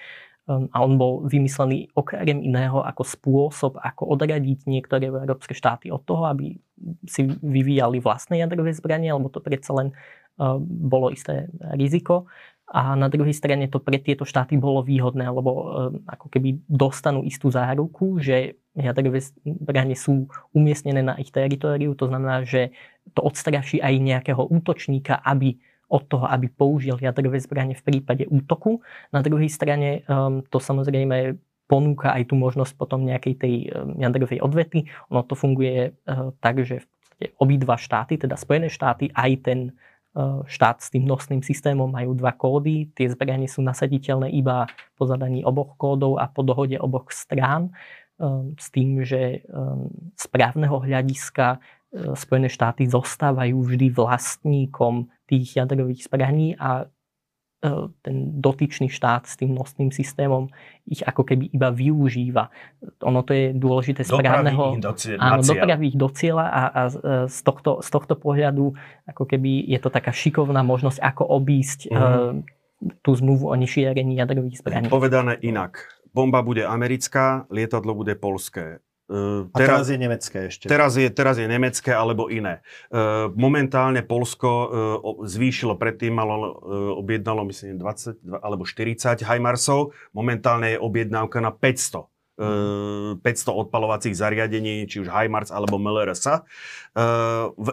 [0.47, 6.23] a on bol vymyslený okrem iného ako spôsob, ako odradiť niektoré európske štáty od toho,
[6.31, 6.55] aby
[7.03, 12.31] si vyvíjali vlastné jadrové zbranie, lebo to predsa len uh, bolo isté riziko.
[12.67, 15.65] A na druhej strane to pre tieto štáty bolo výhodné, lebo uh,
[16.07, 21.91] ako keby dostanú istú záruku, že jadrové zbranie sú umiestnené na ich teritoriu.
[21.99, 22.71] To znamená, že
[23.11, 28.83] to odstraší aj nejakého útočníka, aby od toho, aby použil jadrové zbranie v prípade útoku.
[29.15, 33.53] Na druhej strane um, to samozrejme ponúka aj tú možnosť potom nejakej tej
[33.99, 34.87] jadrovej odvety.
[35.11, 36.83] Ono to funguje uh, tak, že
[37.39, 39.59] obidva štáty, teda Spojené štáty, aj ten
[40.15, 42.91] uh, štát s tým nosným systémom majú dva kódy.
[42.95, 47.75] Tie zbranie sú nasaditeľné iba po zadaní oboch kódov a po dohode oboch strán.
[48.17, 51.61] Um, s tým, že um, z právneho hľadiska
[51.95, 56.83] Spojené štáty zostávajú vždy vlastníkom tých jadrových zbraní a
[57.63, 60.51] e, ten dotyčný štát s tým nosným systémom
[60.83, 62.51] ich ako keby iba využíva.
[63.07, 64.75] Ono to je dôležité z právneho...
[65.15, 66.81] Áno, dopraví ich do cieľa a, a
[67.31, 68.75] z, tohto, z tohto pohľadu
[69.07, 72.99] ako keby je to taká šikovná možnosť, ako obísť mm-hmm.
[72.99, 74.91] tú zmluvu o nešírení jadrových zbraní.
[74.91, 75.87] Povedané inak.
[76.11, 78.83] Bomba bude americká, lietadlo bude polské.
[79.07, 80.65] Uh, teraz, a teraz je nemecké ešte.
[80.67, 82.59] Teraz je, teraz je nemecké alebo iné.
[82.91, 84.67] Uh, momentálne Polsko uh,
[85.23, 86.59] zvýšilo, predtým malo,
[86.99, 92.03] objednalo myslím 20 alebo 40 Heimarsov, momentálne je objednávka na 500.
[92.37, 96.45] Uh, 500 odpalovacích zariadení, či už HIMARS alebo MLRS.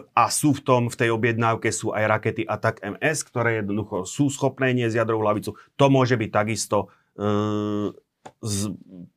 [0.09, 4.33] A sú v tom, v tej objednávke sú aj rakety Attack MS, ktoré jednoducho sú
[4.33, 5.53] schopné niesť jadrovú hlavicu.
[5.53, 6.89] To môže byť takisto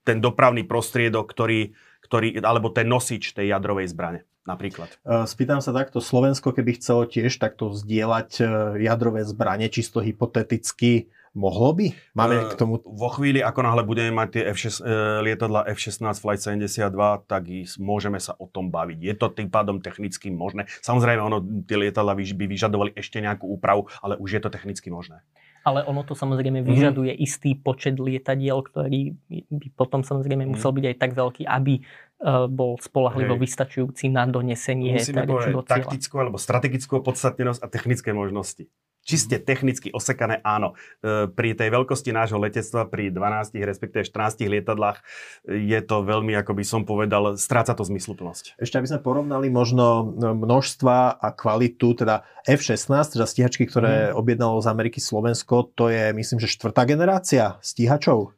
[0.05, 1.73] ten dopravný prostriedok, ktorý
[2.09, 4.89] ktorý, alebo ten nosič tej jadrovej zbrane napríklad.
[5.05, 8.45] E, spýtam sa takto, Slovensko keby chcelo tiež takto zdieľať e,
[8.81, 11.93] jadrové zbranie, čisto hypoteticky, mohlo by?
[12.17, 12.81] Máme e, k tomu...
[12.81, 14.81] Vo chvíli, ako náhle budeme mať tie F6,
[15.21, 16.81] lietadla F-16 Flight 72,
[17.29, 17.45] tak
[17.77, 18.99] môžeme sa o tom baviť.
[19.05, 20.65] Je to tým pádom technicky možné.
[20.81, 25.21] Samozrejme, ono, tie lietadla by vyžadovali ešte nejakú úpravu, ale už je to technicky možné
[25.63, 26.67] ale ono to samozrejme mhm.
[26.67, 27.21] vyžaduje mm.
[27.21, 30.51] istý počet lietadiel, ktorý by potom samozrejme mm.
[30.57, 33.43] musel byť aj tak veľký, aby uh, bol spolahlivo Hej.
[33.43, 38.71] vystačujúci na donesenie Musíme povedať taktickú alebo strategickú podstatnenosť a technické možnosti
[39.09, 40.77] čiste technicky osekané, áno.
[41.01, 45.01] E, pri tej veľkosti nášho letectva, pri 12, respektíve 14 lietadlách,
[45.49, 48.61] je to veľmi, ako by som povedal, stráca to zmysluplnosť.
[48.61, 54.21] Ešte aby sme porovnali možno množstva a kvalitu, teda F-16, teda stíhačky, ktoré hmm.
[54.21, 58.37] objednalo z Ameriky Slovensko, to je myslím, že štvrtá generácia stíhačov.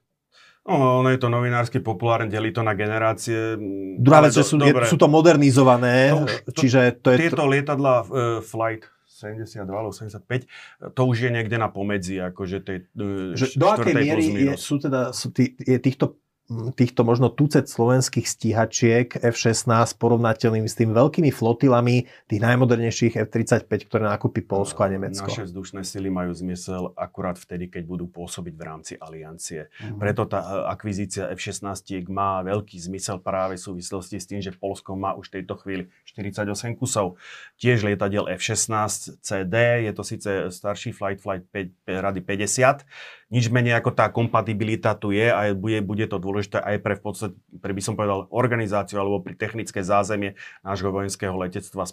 [0.61, 3.59] No, ono je to novinársky populárne, delí to na generácie.
[3.97, 7.27] Druhá vec, že sú, je, sú to modernizované, to, to, čiže to je...
[7.27, 8.07] Tieto lietadla uh,
[8.45, 8.87] Flight
[9.21, 10.49] 72 alebo 75,
[10.97, 14.81] to už je niekde na pomedzi, akože tej e, že Do akej miery je, sú
[14.81, 16.17] teda, sú tý, je týchto
[16.51, 24.11] týchto možno tucet slovenských stíhačiek F-16 porovnateľným s tými veľkými flotilami tých najmodernejších F-35, ktoré
[24.11, 25.31] nakúpi Polsko a Nemecko.
[25.31, 29.71] Naše vzdušné sily majú zmysel akurát vtedy, keď budú pôsobiť v rámci aliancie.
[29.79, 30.03] Mm.
[30.03, 34.99] Preto tá e, akvizícia F-16 má veľký zmysel práve v súvislosti s tým, že Polsko
[34.99, 37.15] má už v tejto chvíli 48 kusov.
[37.63, 42.83] Tiež lietadiel F-16 CD, je to síce starší Flight Flight 5, rady 50,
[43.31, 47.03] nič menej ako tá kompatibilita tu je a bude, bude to dôležité aj pre, v
[47.03, 50.35] podstate, pre by som povedal, organizáciu alebo pri technické zázemie
[50.67, 51.91] nášho vojenského letectva v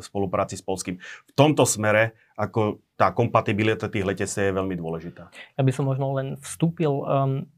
[0.00, 1.02] spolupráci, s Polským.
[1.02, 5.28] V tomto smere ako tá kompatibilita tých letectv je veľmi dôležitá.
[5.58, 7.50] Ja by som možno len vstúpil, um,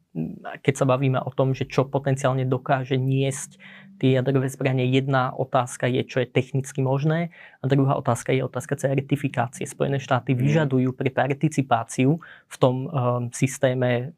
[0.64, 3.61] keď sa bavíme o tom, že čo potenciálne dokáže niesť
[3.99, 4.87] tie jadrové zbranie.
[4.87, 9.67] Jedna otázka je, čo je technicky možné a druhá otázka je otázka certifikácie.
[9.67, 10.39] Spojené štáty mm.
[10.39, 12.91] vyžadujú pre participáciu v tom um,
[13.35, 14.15] systéme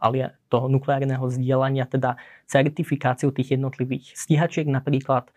[0.00, 2.16] ale toho nukleárneho zdieľania, teda
[2.48, 5.28] certifikáciu tých jednotlivých stíhačiek napríklad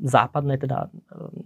[0.00, 0.88] západné, teda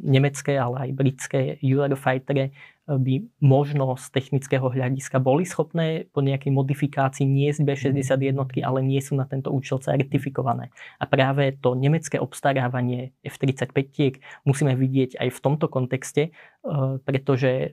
[0.05, 2.53] nemecké, ale aj britské Eurofightere
[2.89, 8.99] by možno z technického hľadiska boli schopné po nejakej modifikácii niesť B-60 jednotky, ale nie
[8.99, 10.74] sú na tento účel certifikované.
[10.99, 17.72] A práve to nemecké obstarávanie F-35 musíme vidieť aj v tomto kontexte, Eh, pretože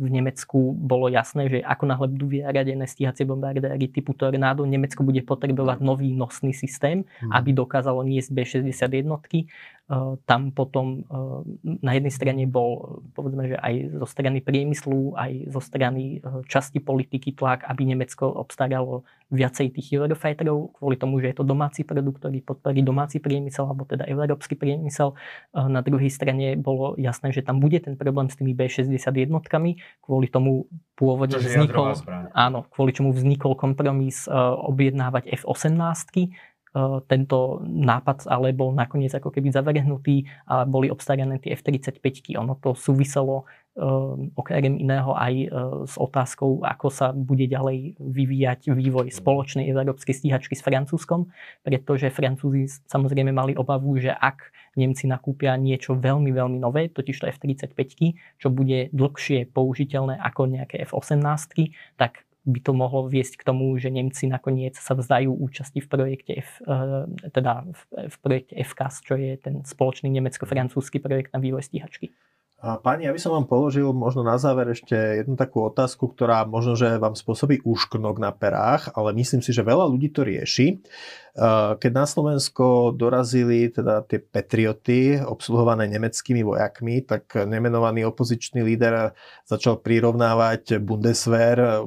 [0.00, 5.20] v Nemecku bolo jasné, že ako náhle budú vyradené stíhacie bombardéry typu Tornado, Nemecko bude
[5.20, 7.28] potrebovať nový nosný systém, hmm.
[7.28, 9.52] aby dokázalo niesť B-60 jednotky.
[9.92, 11.04] Eh, tam potom
[11.60, 17.32] na jednej strane bol, povedzme, že aj zo strany priemyslu, aj zo strany časti politiky
[17.32, 22.44] tlak, aby Nemecko obstaralo viacej tých Eurofighterov, kvôli tomu, že je to domáci produkt, ktorý
[22.44, 25.16] podporí domáci priemysel, alebo teda európsky priemysel.
[25.56, 30.28] Na druhej strane bolo jasné, že tam bude ten problém s tými B60 jednotkami, kvôli
[30.28, 30.68] tomu
[31.00, 31.96] pôvodne Čože vznikol,
[32.36, 34.28] áno, kvôli čomu vznikol kompromis
[34.68, 36.28] objednávať F-18,
[37.04, 42.32] tento nápad ale bol nakoniec ako keby zavrhnutý a boli obstarané tie F-35.
[42.40, 43.44] Ono to súviselo
[44.36, 45.48] okrem iného aj e,
[45.88, 51.32] s otázkou, ako sa bude ďalej vyvíjať vývoj spoločnej európskej stíhačky s Francúzskom,
[51.64, 57.28] pretože Francúzi samozrejme mali obavu, že ak Nemci nakúpia niečo veľmi, veľmi nové, totiž to
[57.32, 57.80] F-35,
[58.36, 63.88] čo bude dlhšie použiteľné ako nejaké F-18, tak by to mohlo viesť k tomu, že
[63.88, 69.38] Nemci nakoniec sa vzdajú účasti v projekte, F, e, teda v projekte FCAS, čo je
[69.40, 72.12] ten spoločný nemecko-francúzsky projekt na vývoj stíhačky.
[72.62, 76.78] Pani, ja by som vám položil možno na záver ešte jednu takú otázku, ktorá možno,
[76.78, 80.78] že vám spôsobí úšknok na perách, ale myslím si, že veľa ľudí to rieši.
[81.82, 89.10] Keď na Slovensko dorazili teda tie Patrioty obsluhované nemeckými vojakmi, tak nemenovaný opozičný líder
[89.42, 91.82] začal prirovnávať Bundeswehr,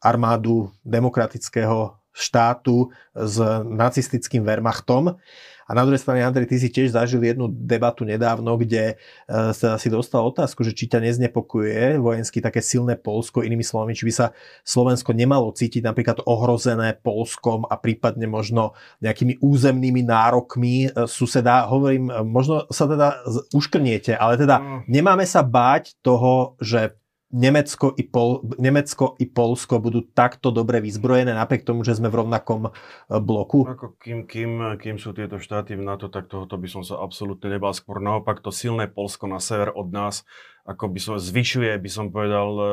[0.00, 3.36] armádu demokratického štátu s
[3.68, 5.20] nacistickým Wehrmachtom.
[5.66, 9.74] A na druhej strane, Andrej, ty si tiež zažil jednu debatu nedávno, kde e, sa
[9.82, 14.12] si dostal otázku, že či ťa neznepokuje vojensky také silné Polsko, inými slovami, či by
[14.14, 14.26] sa
[14.62, 21.66] Slovensko nemalo cítiť napríklad ohrozené Polskom a prípadne možno nejakými územnými nárokmi e, suseda.
[21.66, 24.80] Hovorím, e, možno sa teda uškrniete, ale teda mm.
[24.86, 26.94] nemáme sa báť toho, že
[27.34, 32.22] Nemecko i, Pol, Nemecko i Polsko budú takto dobre vyzbrojené, napriek tomu, že sme v
[32.22, 33.66] rovnakom e, bloku?
[33.66, 37.50] Ako kým, kým, kým sú tieto štáty v NATO, tak tohoto by som sa absolútne
[37.50, 37.74] nebal.
[37.74, 40.22] Skôr naopak to silné Polsko na sever od nás,
[40.70, 42.64] ako by som zvyšuje, by som povedal, e,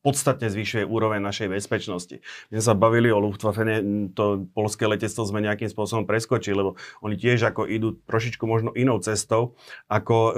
[0.00, 2.16] podstatne zvyšuje úroveň našej bezpečnosti.
[2.48, 3.60] My sme sa bavili o Luftwaffe,
[4.16, 8.96] to polské letectvo sme nejakým spôsobom preskočili, lebo oni tiež ako idú trošičku možno inou
[9.04, 9.52] cestou,
[9.92, 10.32] ako e,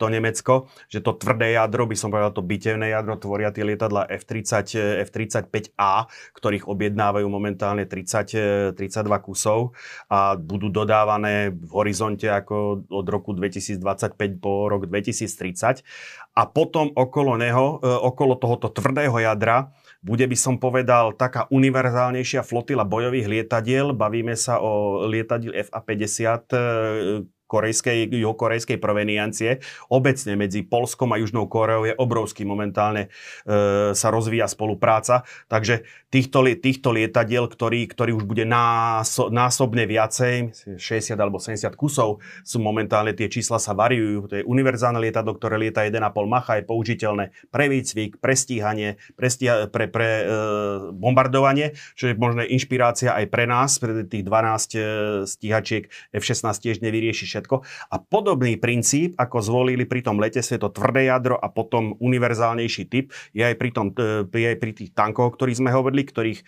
[0.00, 4.08] to Nemecko, že to tvrdé jadro, by som povedal to bitevné jadro, tvoria tie lietadla
[4.08, 8.80] F-30, F-35A, ktorých objednávajú momentálne 30, 32
[9.20, 9.76] kusov
[10.08, 15.84] a budú dodávané v horizonte ako od roku 2025 po rok 2030.
[16.30, 19.68] A potom okolo neho, e, okolo tohoto tvrdého jadra,
[20.00, 23.92] bude by som povedal taká univerzálnejšia flotila bojových lietadiel.
[23.92, 26.48] Bavíme sa o lietadiel FA-50,
[27.50, 29.58] korejskej, juhokorejskej proveniencie.
[29.90, 33.10] Obecne medzi Polskom a Južnou Koreou je obrovský momentálne
[33.42, 35.26] e, sa rozvíja spolupráca.
[35.50, 35.82] Takže
[36.14, 42.62] týchto, týchto lietadiel, ktorý, ktorý už bude náso, násobne viacej, 60 alebo 70 kusov, sú
[42.62, 44.30] momentálne tie čísla sa variujú.
[44.30, 45.98] To je univerzálne lietadlo, ktoré lieta 1,5
[46.30, 50.24] macha, je použiteľné pre výcvik, pre stíhanie, pre, stíha, pre, pre e,
[50.94, 54.80] bombardovanie, čo je možno inšpirácia aj pre nás, pre tých 12 e,
[55.26, 57.56] stíhačiek F-16 tiež nevyrieši všetko.
[57.90, 62.84] A podobný princíp, ako zvolili pri tom lete, je to tvrdé jadro a potom univerzálnejší
[62.92, 63.90] typ, je aj pri, tom,
[64.28, 66.40] je aj pri tých tankoch, o ktorých sme hovorili, ktorých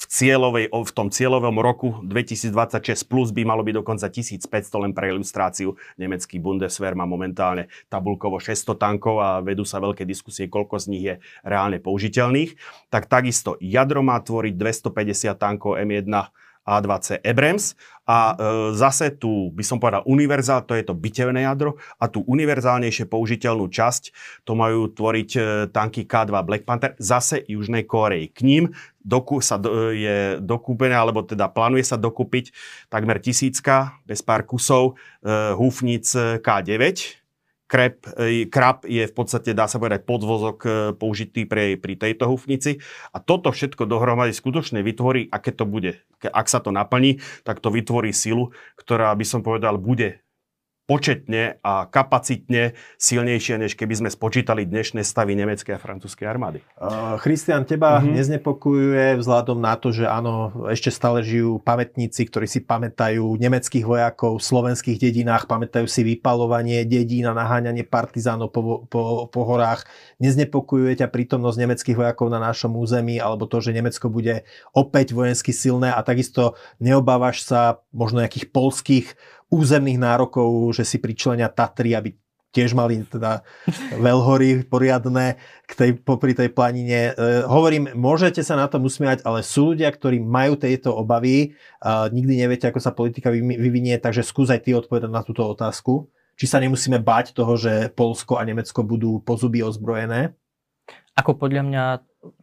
[0.00, 4.48] v, cieľovej, v tom cieľovom roku 2026 plus by malo byť dokonca 1500
[4.80, 5.76] len pre ilustráciu.
[6.00, 11.04] Nemecký Bundeswehr má momentálne tabulkovo 600 tankov a vedú sa veľké diskusie, koľko z nich
[11.04, 11.14] je
[11.44, 12.56] reálne použiteľných.
[12.88, 16.08] Tak takisto jadro má tvoriť 250 tankov M1
[16.66, 17.74] a2C Abrams.
[18.10, 22.26] A e, zase tu by som povedal univerzál, to je to bitevné jadro a tú
[22.26, 24.02] univerzálnejšie použiteľnú časť
[24.42, 25.40] to majú tvoriť e,
[25.70, 28.34] tanky K2 Black Panther zase Južnej Koreji.
[28.34, 28.64] K ním
[28.98, 32.50] doku, sa do, je dokúpené, alebo teda plánuje sa dokúpiť
[32.90, 36.10] takmer tisícka bez pár kusov e, húfnic
[36.42, 37.19] K9
[37.70, 42.26] Krep, e, krab je v podstate, dá sa povedať, podvozok e, použitý pre, pri tejto
[42.26, 42.82] hufnici.
[43.14, 46.02] A toto všetko dohromady skutočne vytvorí, aké to bude.
[46.18, 50.18] Ak sa to naplní, tak to vytvorí silu, ktorá by som povedal, bude
[50.90, 56.66] početne a kapacitne silnejšie, než keby sme spočítali dnešné stavy nemeckej a francúzskej armády.
[57.22, 58.10] Christian, teba uh-huh.
[58.10, 64.42] neznepokojuje vzhľadom na to, že áno, ešte stále žijú pamätníci, ktorí si pamätajú nemeckých vojakov
[64.42, 69.86] v slovenských dedinách, pamätajú si vypalovanie dedín a naháňanie partizánov po, po, po horách.
[70.18, 74.42] Neznepokojuje ťa prítomnosť nemeckých vojakov na našom území alebo to, že Nemecko bude
[74.74, 79.06] opäť vojensky silné a takisto neobávaš sa možno nejakých polských
[79.50, 82.14] územných nárokov, že si pričlenia Tatry, aby
[82.50, 83.46] tiež mali teda
[83.98, 87.14] veľhory poriadne k tej, popri tej planine.
[87.14, 91.54] E, hovorím, môžete sa na to usmiať, ale sú ľudia, ktorí majú tieto obavy.
[92.10, 96.10] nikdy neviete, ako sa politika vyvinie, takže skús aj ty odpovedať na túto otázku.
[96.34, 100.34] Či sa nemusíme bať toho, že Polsko a Nemecko budú pozuby ozbrojené?
[101.20, 101.84] Ako podľa mňa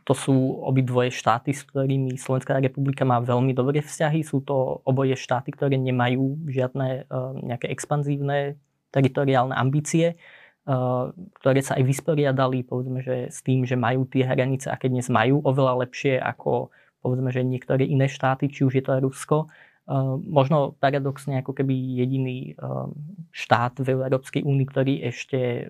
[0.05, 4.25] to sú obidvoje štáty, s ktorými Slovenská republika má veľmi dobré vzťahy.
[4.25, 8.57] Sú to oboje štáty, ktoré nemajú žiadne uh, nejaké expanzívne
[8.93, 10.17] teritoriálne ambície,
[10.65, 15.09] uh, ktoré sa aj vysporiadali povedzme, že s tým, že majú tie hranice, aké dnes
[15.13, 19.49] majú, oveľa lepšie ako povedzme, že niektoré iné štáty, či už je to Rusko.
[19.85, 22.57] Uh, možno paradoxne ako keby jediný
[23.29, 25.69] štát v Európskej únii, ktorý ešte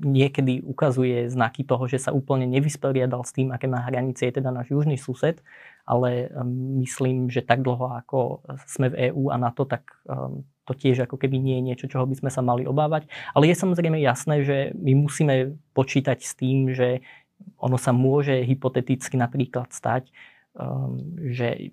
[0.00, 4.48] niekedy ukazuje znaky toho, že sa úplne nevysporiadal s tým, aké má hranice, je teda
[4.48, 5.44] náš južný sused,
[5.84, 10.72] ale um, myslím, že tak dlho ako sme v EÚ a NATO, tak um, to
[10.72, 13.10] tiež ako keby nie je niečo, čoho by sme sa mali obávať.
[13.34, 17.02] Ale je samozrejme jasné, že my musíme počítať s tým, že
[17.56, 20.12] ono sa môže hypoteticky napríklad stať,
[20.56, 20.98] um,
[21.30, 21.70] že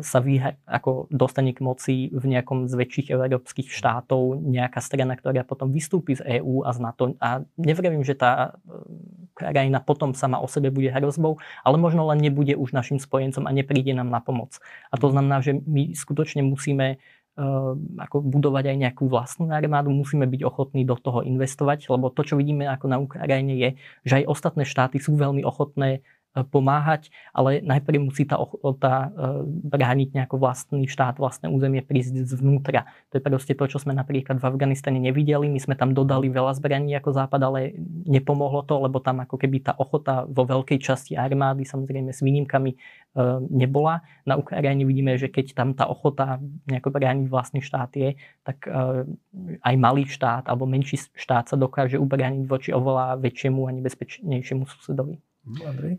[0.00, 5.42] sa vyha- ako dostane k moci v nejakom z väčších európskych štátov nejaká strana, ktorá
[5.42, 7.04] potom vystúpi z EÚ a z NATO.
[7.18, 12.22] A nevravím, že tá um, krajina potom sama o sebe bude hrozbou, ale možno len
[12.22, 14.58] nebude už našim spojencom a nepríde nám na pomoc.
[14.90, 16.98] A to znamená, že my skutočne musíme
[17.38, 22.26] um, ako budovať aj nejakú vlastnú armádu, musíme byť ochotní do toho investovať, lebo to,
[22.26, 23.68] čo vidíme ako na Ukrajine je,
[24.02, 26.02] že aj ostatné štáty sú veľmi ochotné
[26.46, 32.86] pomáhať, ale najprv musí tá ochota e, brániť nejako vlastný štát, vlastné územie prísť zvnútra.
[33.10, 35.50] To je proste to, čo sme napríklad v Afganistane nevideli.
[35.50, 37.74] My sme tam dodali veľa zbraní ako Západ, ale
[38.06, 42.70] nepomohlo to, lebo tam ako keby tá ochota vo veľkej časti armády, samozrejme s výnimkami,
[42.74, 42.78] e,
[43.48, 44.04] nebola.
[44.28, 48.14] Na Ukrajine vidíme, že keď tam tá ochota nejako brániť vlastný štát je,
[48.44, 48.68] tak
[49.62, 55.20] aj malý štát alebo menší štát sa dokáže ubrániť voči oveľa väčšiemu a nebezpečnejšiemu susedovi.
[55.66, 55.98] Andrej?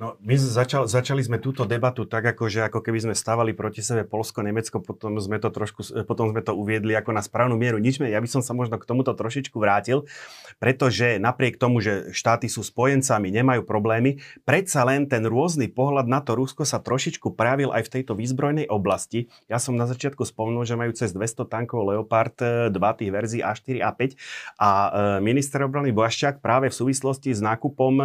[0.00, 3.84] No, my začal, začali sme túto debatu tak, ako, že ako keby sme stavali proti
[3.84, 7.76] sebe Polsko, Nemecko, potom sme to trošku, potom sme to uviedli ako na správnu mieru.
[7.76, 10.08] Nič, ja by som sa možno k tomuto trošičku vrátil,
[10.56, 16.24] pretože napriek tomu, že štáty sú spojencami, nemajú problémy, predsa len ten rôzny pohľad na
[16.24, 19.28] to Rusko sa trošičku pravil aj v tejto výzbrojnej oblasti.
[19.52, 23.44] Ja som na začiatku spomenul, že majú cez 200 tankov Leopard 2 e, tých verzií
[23.44, 24.16] A4 a 5
[24.64, 24.88] a e,
[25.20, 28.04] minister obrany Boaščák práve v súvislosti s nákupom, e,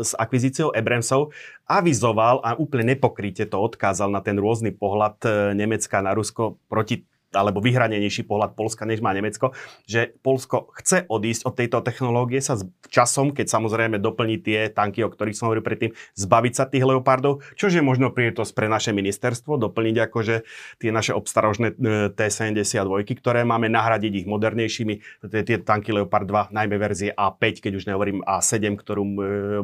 [0.00, 1.33] s akvizíciou Ebremsov
[1.64, 7.08] avizoval a úplne nepokryte to odkázal na ten rôzny pohľad e, Nemecka na Rusko proti
[7.34, 9.52] alebo vyhranenejší pohľad Polska, než má Nemecko,
[9.84, 12.56] že Polsko chce odísť od tejto technológie sa
[12.88, 17.42] časom, keď samozrejme doplní tie tanky, o ktorých som hovoril predtým, zbaviť sa tých leopardov,
[17.58, 20.36] čože je možno príležitosť pre naše ministerstvo, doplniť akože
[20.78, 22.86] tie naše obstarožné e, T-72,
[23.18, 24.94] ktoré máme nahradiť ich modernejšími,
[25.28, 29.14] tie, tanky Leopard 2, najmä verzie A5, keď už nehovorím A7, ktorú e,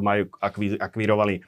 [0.03, 1.41] majú akví, akvírovaní e,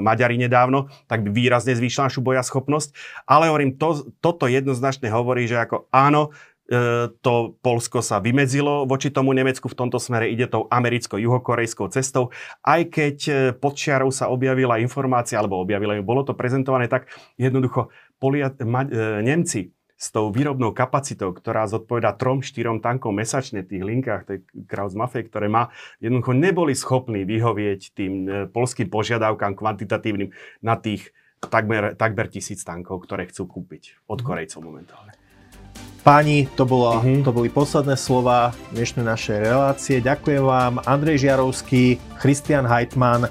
[0.00, 2.96] Maďari nedávno, tak by výrazne zvýšila našu bojaschopnosť.
[3.28, 6.30] Ale hovorím, to, toto jednoznačne hovorí hovorí, že ako áno,
[6.70, 12.30] e, to Polsko sa vymedzilo voči tomu Nemecku v tomto smere, ide tou americko-juhokorejskou cestou.
[12.62, 17.90] Aj keď e, pod čiarou sa objavila informácia, alebo objavila, bolo to prezentované tak jednoducho,
[18.22, 23.82] Polia, ma, e, Nemci s tou výrobnou kapacitou, ktorá zodpoveda 3-4 tankom mesačne v tých
[23.82, 25.72] linkách, tej Kraus Mafie, ktoré má,
[26.04, 28.12] jednoducho neboli schopní vyhovieť tým
[28.52, 31.16] polským požiadavkám kvantitatívnym na tých
[31.48, 34.26] takmer, takmer tisíc tankov, ktoré chcú kúpiť od mhm.
[34.26, 35.12] Korejcov momentálne.
[36.06, 37.26] Páni, to, bolo, uh-huh.
[37.26, 39.98] to boli posledné slova dnešnej našej relácie.
[39.98, 43.26] Ďakujem vám Andrej Žiarovský, Christian Heitmann.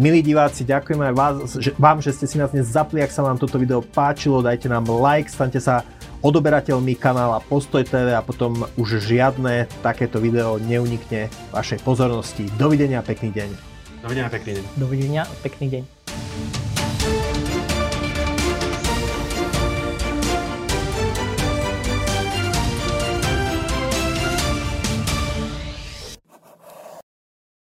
[0.00, 3.04] Milí diváci, ďakujem aj vás, že, vám, že ste si nás dnes zapli.
[3.04, 5.84] Ak sa vám toto video páčilo, dajte nám like, stante sa
[6.24, 12.48] odoberateľmi kanála Postoj TV a potom už žiadne takéto video neunikne vašej pozornosti.
[12.56, 13.50] Dovidenia, pekný deň.
[14.00, 14.64] Dovidenia, pekný deň.
[14.80, 15.82] Dovidenia, pekný deň.